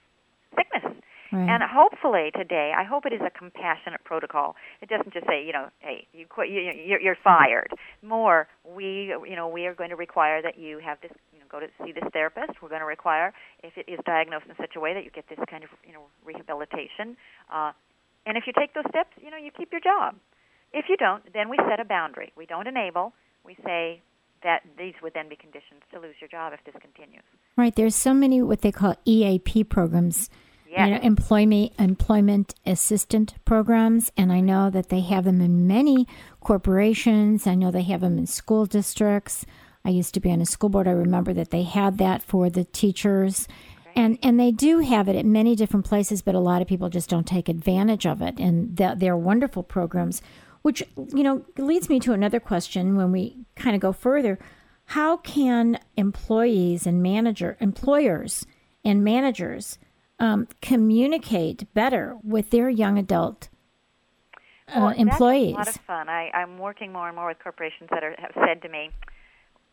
[0.56, 1.02] sickness.
[1.32, 1.48] Right.
[1.50, 4.54] And hopefully today, I hope it is a compassionate protocol.
[4.80, 7.70] It doesn't just say, you know, hey, you quit, you, you're, you're fired.
[8.02, 11.10] More, we, you know, we are going to require that you have this,
[11.50, 12.62] go to see this therapist.
[12.62, 13.32] We're going to require,
[13.62, 15.92] if it is diagnosed in such a way that you get this kind of, you
[15.92, 17.16] know, rehabilitation.
[17.52, 17.72] Uh,
[18.26, 20.16] and if you take those steps, you know, you keep your job.
[20.72, 22.32] If you don't, then we set a boundary.
[22.36, 23.12] We don't enable.
[23.44, 24.02] We say
[24.42, 27.24] that these would then be conditions to lose your job if this continues.
[27.56, 27.74] Right.
[27.74, 30.28] There's so many what they call EAP programs
[30.68, 30.88] Yes.
[30.88, 36.06] you know, employment employment assistant programs, and I know that they have them in many
[36.40, 37.46] corporations.
[37.46, 39.46] I know they have them in school districts.
[39.86, 40.88] I used to be on a school board.
[40.88, 43.46] I remember that they had that for the teachers.
[43.94, 46.88] And, and they do have it at many different places, but a lot of people
[46.90, 48.38] just don't take advantage of it.
[48.38, 50.20] And th- they're wonderful programs,
[50.62, 50.82] which
[51.14, 52.96] you know leads me to another question.
[52.96, 54.38] When we kind of go further,
[54.86, 58.44] how can employees and manager employers
[58.84, 59.78] and managers
[60.18, 63.48] um, communicate better with their young adult
[64.68, 65.54] uh, well, employees.
[65.56, 66.08] That's a lot of fun.
[66.08, 68.90] I, I'm working more and more with corporations that are, have said to me,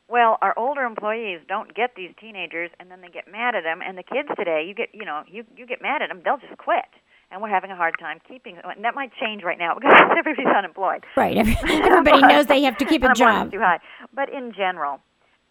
[0.07, 3.81] "Well, our older employees don't get these teenagers, and then they get mad at them.
[3.85, 6.37] And the kids today, you get, you know, you you get mad at them, they'll
[6.37, 6.85] just quit."
[7.31, 8.57] And we're having a hard time keeping.
[8.63, 11.03] And that might change right now because everybody's unemployed.
[11.17, 11.35] Right.
[11.37, 13.51] Everybody knows they have to keep a job.
[13.51, 13.79] Too high.
[14.13, 14.99] But in general,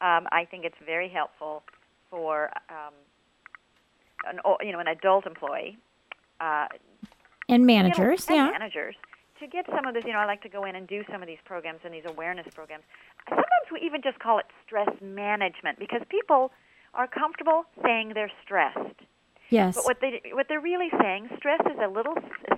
[0.00, 1.64] um, I think it's very helpful
[2.08, 2.94] for um,
[4.26, 5.78] an you know an adult employee
[6.40, 6.66] uh,
[7.48, 8.96] and managers, you know, yeah, managers
[9.42, 10.04] to get some of this.
[10.06, 12.06] You know, I like to go in and do some of these programs and these
[12.06, 12.84] awareness programs.
[13.28, 16.52] Sometimes we even just call it stress management because people
[16.94, 19.00] are comfortable saying they're stressed.
[19.50, 19.74] Yes.
[19.74, 22.14] But what they what they're really saying, stress is a little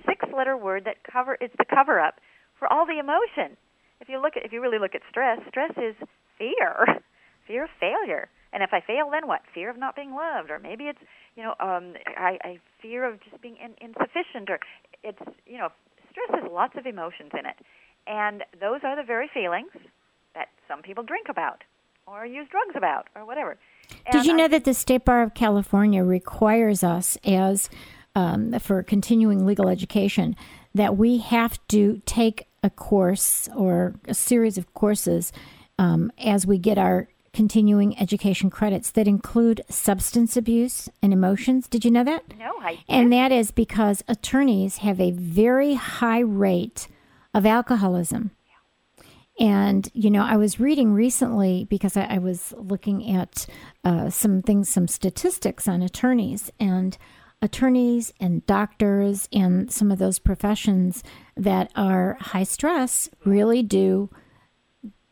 [0.07, 2.21] six-letter word that cover it's the cover up
[2.57, 3.57] for all the emotion.
[3.99, 5.95] If you look at if you really look at stress, stress is
[6.37, 7.01] fear,
[7.47, 8.29] fear of failure.
[8.53, 9.41] And if I fail, then what?
[9.53, 10.99] Fear of not being loved, or maybe it's
[11.35, 14.59] you know um, I, I fear of just being in, insufficient, or
[15.03, 15.69] it's you know
[16.15, 17.57] stress has lots of emotions in it,
[18.07, 19.71] and those are the very feelings
[20.33, 21.63] that some people drink about,
[22.07, 23.57] or use drugs about, or whatever.
[24.11, 27.69] Did And you I- know that the State Bar of California requires us as
[28.15, 30.35] um, for continuing legal education
[30.73, 35.33] that we have to take a course or a series of courses
[35.77, 41.67] um, as we get our continuing education credits that include substance abuse and emotions.
[41.67, 42.23] Did you know that?
[42.39, 42.85] No, I didn't.
[42.87, 46.87] And that is because attorneys have a very high rate
[47.33, 48.31] of alcoholism.
[49.37, 53.45] And, you know, I was reading recently because I, I was looking at
[53.83, 56.97] uh, some things, some statistics on attorneys and
[57.41, 61.03] attorneys and doctors and some of those professions
[61.35, 64.09] that are high stress really do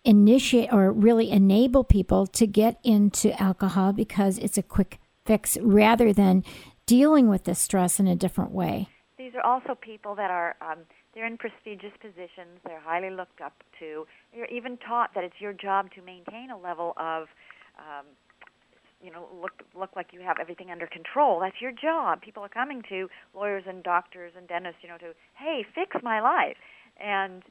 [0.05, 6.11] initiate or really enable people to get into alcohol because it's a quick fix rather
[6.11, 6.43] than
[6.85, 8.89] dealing with the stress in a different way.
[9.17, 10.79] these are also people that are um,
[11.13, 12.59] they're in prestigious positions.
[12.65, 14.05] They're highly looked up to.
[14.33, 17.27] You're even taught that it's your job to maintain a level of
[17.77, 18.05] um,
[19.01, 21.39] you know look look like you have everything under control.
[21.39, 22.21] That's your job.
[22.21, 26.19] People are coming to lawyers and doctors and dentists you know to hey fix my
[26.19, 26.57] life.
[26.99, 27.43] And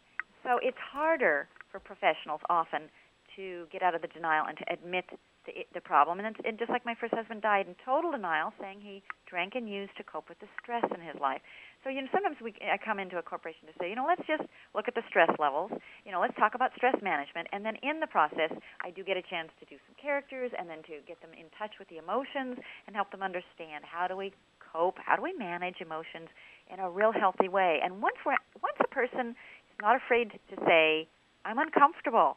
[0.42, 2.90] so it's harder for professionals often
[3.36, 5.04] to get out of the denial and to admit
[5.46, 6.20] the, the problem.
[6.20, 9.68] And, and just like my first husband died in total denial, saying he drank and
[9.68, 11.40] used to cope with the stress in his life.
[11.82, 14.22] So you know, sometimes we I come into a corporation to say, you know, let's
[14.26, 15.72] just look at the stress levels.
[16.06, 19.16] You know, let's talk about stress management, and then in the process, I do get
[19.16, 21.98] a chance to do some characters, and then to get them in touch with the
[21.98, 24.30] emotions and help them understand how do we
[24.62, 26.30] cope, how do we manage emotions
[26.70, 27.80] in a real healthy way.
[27.82, 29.34] And once we're once a person
[29.82, 31.08] not afraid to say,
[31.44, 32.36] I'm uncomfortable,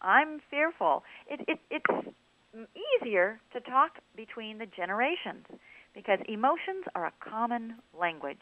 [0.00, 2.14] I'm fearful, it, it it's
[3.02, 5.44] easier to talk between the generations
[5.94, 8.40] because emotions are a common language.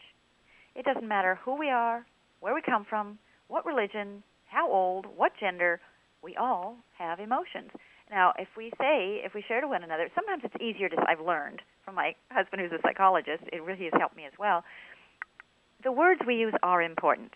[0.75, 2.05] It doesn't matter who we are,
[2.39, 3.17] where we come from,
[3.47, 5.79] what religion, how old, what gender,
[6.21, 7.71] we all have emotions.
[8.09, 11.25] Now, if we say, if we share to one another, sometimes it's easier to, I've
[11.25, 14.63] learned from my husband who's a psychologist, it really has helped me as well.
[15.83, 17.31] The words we use are important.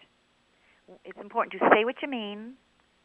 [1.05, 2.53] It's important to say what you mean,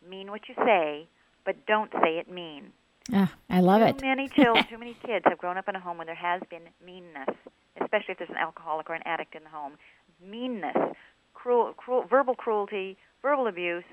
[0.08, 1.08] mean what you say,
[1.44, 2.72] but don't say it mean.
[3.12, 3.98] Ah, I love too it.
[3.98, 6.40] Too many children, too many kids have grown up in a home where there has
[6.50, 7.34] been meanness,
[7.80, 9.74] especially if there's an alcoholic or an addict in the home.
[10.24, 10.96] Meanness,
[11.34, 13.84] cruel, cruel, verbal cruelty, verbal abuse,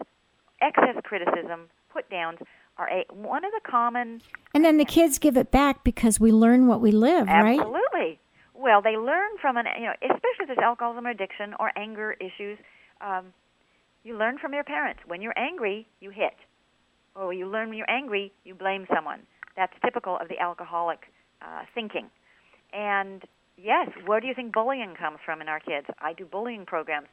[0.61, 2.39] excess criticism, put downs
[2.77, 4.21] are a one of the common.
[4.53, 7.59] And then the kids give it back because we learn what we live, right?
[7.59, 8.19] Absolutely.
[8.53, 12.15] Well, they learn from an you know, especially if there's alcoholism or addiction or anger
[12.19, 12.57] issues.
[13.01, 13.33] Um,
[14.03, 15.01] you learn from your parents.
[15.05, 16.35] When you're angry, you hit.
[17.15, 19.21] Or you learn when you're angry, you blame someone.
[19.55, 20.99] That's typical of the alcoholic
[21.41, 22.09] uh, thinking.
[22.73, 23.23] And
[23.57, 25.87] yes, where do you think bullying comes from in our kids?
[25.99, 27.07] I do bullying programs.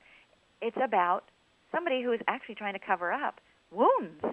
[0.62, 1.24] It's about
[1.72, 4.24] somebody who is actually trying to cover up wounds,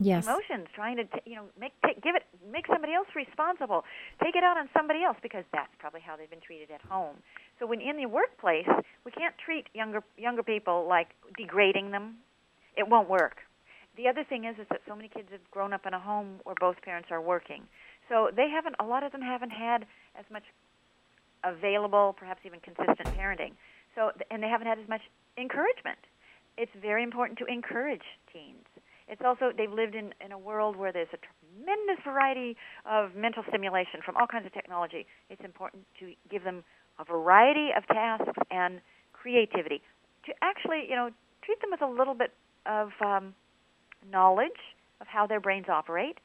[0.00, 0.24] Yes.
[0.24, 2.22] emotions, trying to t- you know make take, give it
[2.52, 3.82] make somebody else responsible,
[4.22, 7.16] take it out on somebody else because that's probably how they've been treated at home.
[7.58, 8.68] So when in the workplace,
[9.04, 12.18] we can't treat younger younger people like degrading them.
[12.76, 13.38] It won't work.
[13.96, 16.38] The other thing is is that so many kids have grown up in a home
[16.44, 17.64] where both parents are working.
[18.08, 19.84] So they haven't a lot of them haven't had
[20.16, 20.44] as much
[21.42, 23.54] available, perhaps even consistent parenting.
[23.96, 25.02] So and they haven't had as much
[25.36, 25.98] encouragement.
[26.56, 28.66] It's very important to encourage teens.
[29.08, 33.42] It's also they've lived in in a world where there's a tremendous variety of mental
[33.48, 35.06] stimulation from all kinds of technology.
[35.30, 36.62] It's important to give them
[36.98, 38.80] a variety of tasks and
[39.12, 39.80] creativity
[40.26, 41.10] to actually, you know,
[41.42, 42.32] treat them with a little bit
[42.66, 43.34] of um,
[44.10, 44.60] knowledge
[45.00, 46.18] of how their brains operate.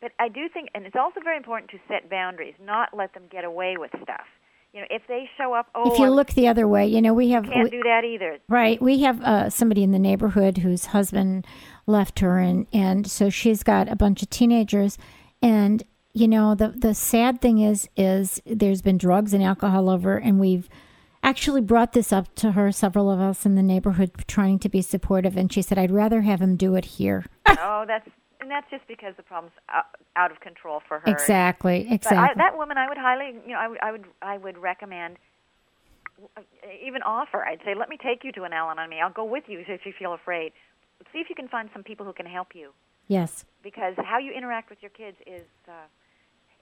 [0.00, 3.24] But I do think, and it's also very important to set boundaries, not let them
[3.30, 4.26] get away with stuff.
[4.76, 7.14] You know, if they show up, oh, if you look the other way, you know,
[7.14, 8.38] we have can't we- do that either.
[8.46, 8.80] Right.
[8.80, 11.46] We have uh, somebody in the neighborhood whose husband
[11.86, 14.98] left her, and, and so she's got a bunch of teenagers.
[15.40, 20.18] And you know, the the sad thing is, is there's been drugs and alcohol over,
[20.18, 20.68] and we've
[21.22, 22.70] actually brought this up to her.
[22.70, 26.20] Several of us in the neighborhood trying to be supportive, and she said, "I'd rather
[26.20, 28.10] have him do it here." oh, that's
[28.46, 31.10] and that's just because the problem's out, out of control for her.
[31.10, 31.82] Exactly.
[31.82, 32.34] But I, Exactly.
[32.38, 35.16] that woman, I would highly, you know, I would, I would, I would recommend,
[36.80, 37.44] even offer.
[37.44, 38.92] I'd say, let me take you to an Al-Anon.
[39.02, 40.52] I'll go with you if you feel afraid.
[41.12, 42.70] See if you can find some people who can help you,
[43.08, 43.44] yes.
[43.64, 45.72] because how you interact with your kids is, uh,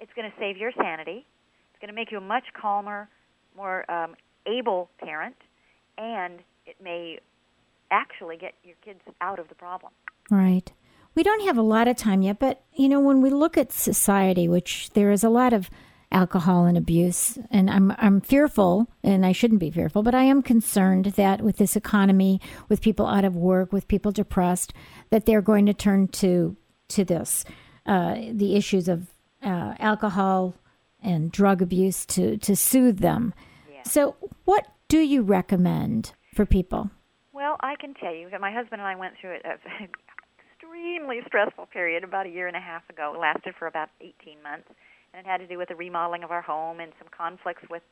[0.00, 1.26] it's going to save your sanity.
[1.70, 3.10] It's going to make you a much calmer,
[3.54, 4.14] more um,
[4.46, 5.36] able parent,
[5.98, 7.18] and it may
[7.90, 9.92] actually get your kids out of the problem.
[10.30, 10.72] Right.
[11.14, 13.72] We don't have a lot of time yet, but you know, when we look at
[13.72, 15.70] society, which there is a lot of
[16.10, 20.42] alcohol and abuse, and I'm I'm fearful, and I shouldn't be fearful, but I am
[20.42, 24.72] concerned that with this economy, with people out of work, with people depressed,
[25.10, 26.56] that they're going to turn to
[26.88, 27.44] to this,
[27.86, 29.08] uh, the issues of
[29.42, 30.54] uh, alcohol
[31.02, 33.34] and drug abuse to to soothe them.
[33.72, 33.82] Yeah.
[33.82, 36.90] So, what do you recommend for people?
[37.32, 39.40] Well, I can tell you that my husband and I went through an
[40.74, 43.12] extremely stressful period about a year and a half ago.
[43.14, 44.68] It lasted for about 18 months,
[45.12, 47.82] and it had to do with the remodeling of our home and some conflicts with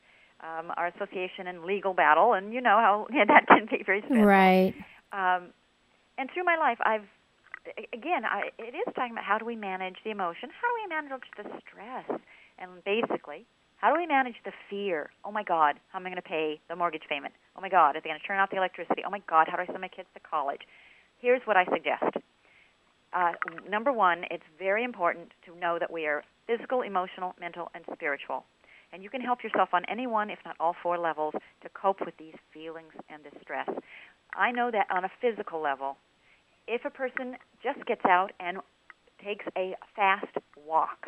[0.41, 2.33] um, our association and legal battle.
[2.33, 4.25] And you know how yeah, that can be very stressful.
[4.25, 4.73] Right.
[5.11, 5.53] Um,
[6.17, 7.07] and through my life, I've
[7.93, 10.87] again, I, it is talking about how do we manage the emotion, how do we
[10.89, 12.19] manage the stress,
[12.59, 13.45] and basically,
[13.77, 15.11] how do we manage the fear?
[15.23, 17.33] Oh my God, how am I going to pay the mortgage payment?
[17.55, 19.03] Oh my God, are they going to turn off the electricity?
[19.07, 20.61] Oh my God, how do I send my kids to college?
[21.21, 22.19] Here's what I suggest.
[23.13, 23.33] Uh,
[23.69, 28.43] number one, it's very important to know that we are physical, emotional, mental, and spiritual.
[28.91, 31.99] And you can help yourself on any one, if not all four levels, to cope
[32.05, 33.69] with these feelings and this stress.
[34.35, 35.97] I know that on a physical level,
[36.67, 38.57] if a person just gets out and
[39.23, 40.37] takes a fast
[40.67, 41.07] walk,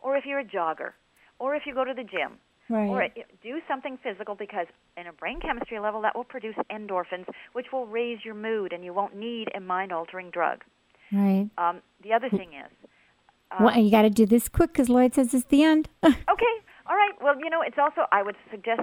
[0.00, 0.92] or if you're a jogger,
[1.38, 2.38] or if you go to the gym,
[2.70, 2.88] Right.
[2.88, 3.06] or
[3.42, 7.86] do something physical because in a brain chemistry level that will produce endorphins, which will
[7.86, 10.64] raise your mood, and you won't need a mind-altering drug.
[11.12, 11.48] Right.
[11.58, 12.70] Um, the other thing is,
[13.50, 15.88] um, well, you got to do this quick because Lloyd says it's the end.
[16.04, 16.54] Okay,
[16.86, 17.12] all right.
[17.22, 18.82] Well, you know, it's also I would suggest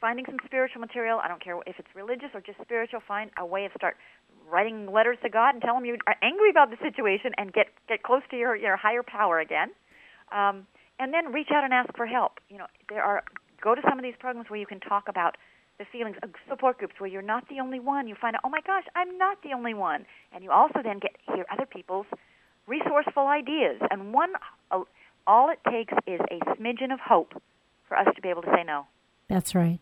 [0.00, 1.20] finding some spiritual material.
[1.22, 3.00] I don't care if it's religious or just spiritual.
[3.06, 3.96] Find a way of start
[4.50, 7.68] writing letters to God and tell Him you are angry about the situation and get
[7.88, 9.70] get close to your your higher power again.
[10.30, 10.66] Um,
[10.98, 12.40] and then reach out and ask for help.
[12.48, 13.24] You know, there are
[13.60, 15.36] go to some of these programs where you can talk about
[15.82, 18.06] the feelings, uh, support groups where you're not the only one.
[18.06, 21.00] You find out, oh my gosh, I'm not the only one, and you also then
[21.00, 22.06] get hear other people's
[22.66, 23.78] resourceful ideas.
[23.90, 24.32] And one,
[25.26, 27.34] all it takes is a smidgen of hope
[27.88, 28.86] for us to be able to say no.
[29.28, 29.80] That's right.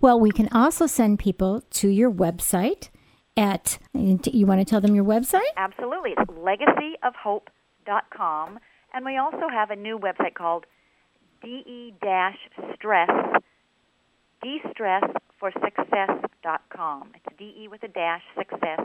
[0.00, 2.88] Well, we can also send people to your website
[3.36, 5.50] at, you want to tell them your website?
[5.56, 8.58] Absolutely, it's legacyofhope.com,
[8.94, 10.66] and we also have a new website called
[11.42, 13.10] de-stress
[14.42, 15.04] de-stress
[15.42, 17.10] for success.com.
[17.16, 18.80] It's de with a dash success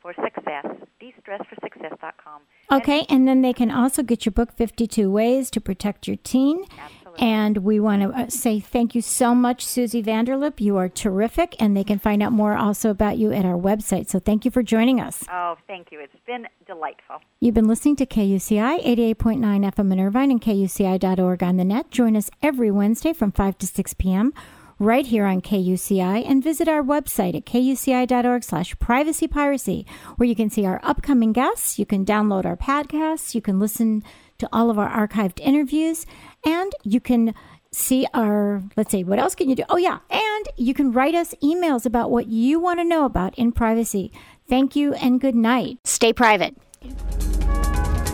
[0.00, 0.64] for success.
[1.02, 2.42] DeStressForSuccess.com.
[2.70, 6.64] Okay, and then they can also get your book, 52 Ways to Protect Your Teen.
[6.78, 7.26] Absolutely.
[7.26, 10.60] And we want to uh, say thank you so much, Susie Vanderlip.
[10.60, 14.08] You are terrific, and they can find out more also about you at our website.
[14.08, 15.24] So thank you for joining us.
[15.28, 15.98] Oh, thank you.
[15.98, 17.16] It's been delightful.
[17.40, 21.90] You've been listening to KUCI 88.9 FM in Irvine and KUCI.org on the net.
[21.90, 24.32] Join us every Wednesday from 5 to 6 p.m.
[24.80, 30.34] right here on KUCI and visit our website at kuci.org slash privacy piracy where you
[30.34, 34.02] can see our upcoming guests, you can download our podcasts, you can listen
[34.38, 36.06] to all of our archived interviews,
[36.44, 37.34] and you can
[37.70, 39.64] see our, let's see, what else can you do?
[39.68, 43.38] Oh, yeah, and you can write us emails about what you want to know about
[43.38, 44.10] in privacy.
[44.48, 45.78] Thank you and good night.
[45.84, 46.56] Stay private.